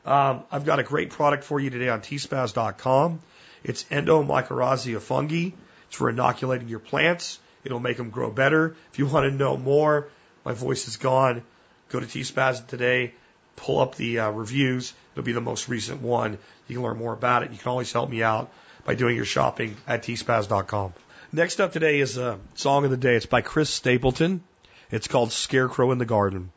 [0.06, 3.20] Um, I've got a great product for you today on tspaz.com.
[3.64, 5.52] It's endomycorrhizae fungi.
[5.88, 7.40] It's for inoculating your plants.
[7.64, 8.76] It'll make them grow better.
[8.92, 10.10] If you want to know more,
[10.46, 11.44] my voice is gone.
[11.90, 13.14] Go to tspaz today.
[13.56, 14.94] Pull up the uh, reviews.
[15.14, 16.38] It'll be the most recent one.
[16.68, 17.52] You can learn more about it.
[17.52, 18.52] You can always help me out
[18.86, 20.94] by doing your shopping at tspaz.com.
[21.34, 23.16] Next up today is a song of the day.
[23.16, 24.42] It's by Chris Stapleton.
[24.90, 26.52] It's called Scarecrow in the Garden.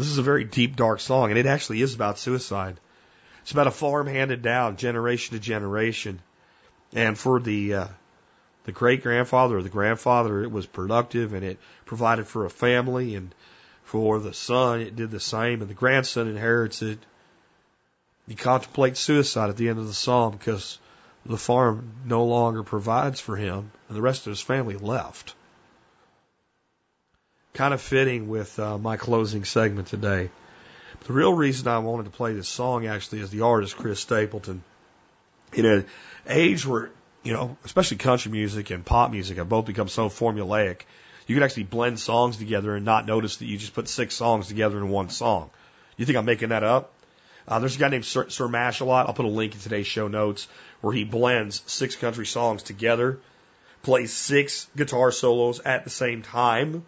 [0.00, 2.80] This is a very deep, dark song, and it actually is about suicide.
[3.42, 6.20] It's about a farm handed down generation to generation.
[6.94, 7.88] And for the uh,
[8.64, 13.14] the great grandfather or the grandfather, it was productive and it provided for a family,
[13.14, 13.34] and
[13.84, 16.98] for the son, it did the same, and the grandson inherits it.
[18.26, 20.78] He contemplates suicide at the end of the psalm because
[21.26, 25.34] the farm no longer provides for him, and the rest of his family left.
[27.52, 30.30] Kind of fitting with uh, my closing segment today.
[31.06, 34.62] The real reason I wanted to play this song actually is the artist Chris Stapleton.
[35.52, 35.86] In an
[36.28, 36.90] age where,
[37.24, 40.82] you know, especially country music and pop music have both become so formulaic,
[41.26, 44.46] you can actually blend songs together and not notice that you just put six songs
[44.46, 45.50] together in one song.
[45.96, 46.92] You think I'm making that up?
[47.48, 49.08] Uh, there's a guy named Sir, Sir Mash-a-Lot.
[49.08, 50.46] I'll put a link in today's show notes
[50.82, 53.18] where he blends six country songs together,
[53.82, 56.84] plays six guitar solos at the same time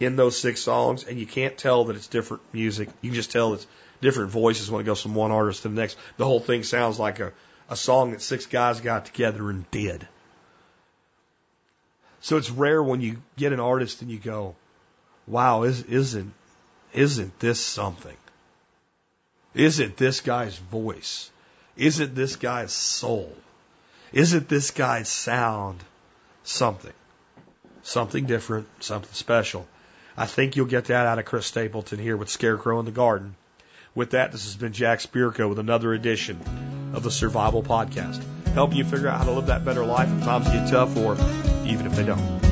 [0.00, 2.88] in those six songs, and you can't tell that it's different music.
[3.02, 3.66] You can just tell it's
[4.00, 5.98] different voices when it goes from one artist to the next.
[6.16, 7.32] The whole thing sounds like a,
[7.68, 10.08] a song that six guys got together and did.
[12.22, 14.54] So it's rare when you get an artist and you go,
[15.26, 16.32] wow, is, isn't,
[16.94, 18.16] isn't this something?
[19.54, 21.30] Isn't this guy's voice?
[21.76, 23.34] Isn't this guy's soul?
[24.12, 25.80] Isn't this guy's sound
[26.42, 26.92] something?
[27.82, 29.66] Something different, something special.
[30.20, 33.36] I think you'll get that out of Chris Stapleton here with Scarecrow in the Garden.
[33.94, 36.38] With that, this has been Jack Spirko with another edition
[36.92, 40.22] of the Survival Podcast, helping you figure out how to live that better life if
[40.22, 41.14] times get tough or
[41.64, 42.49] even if they don't.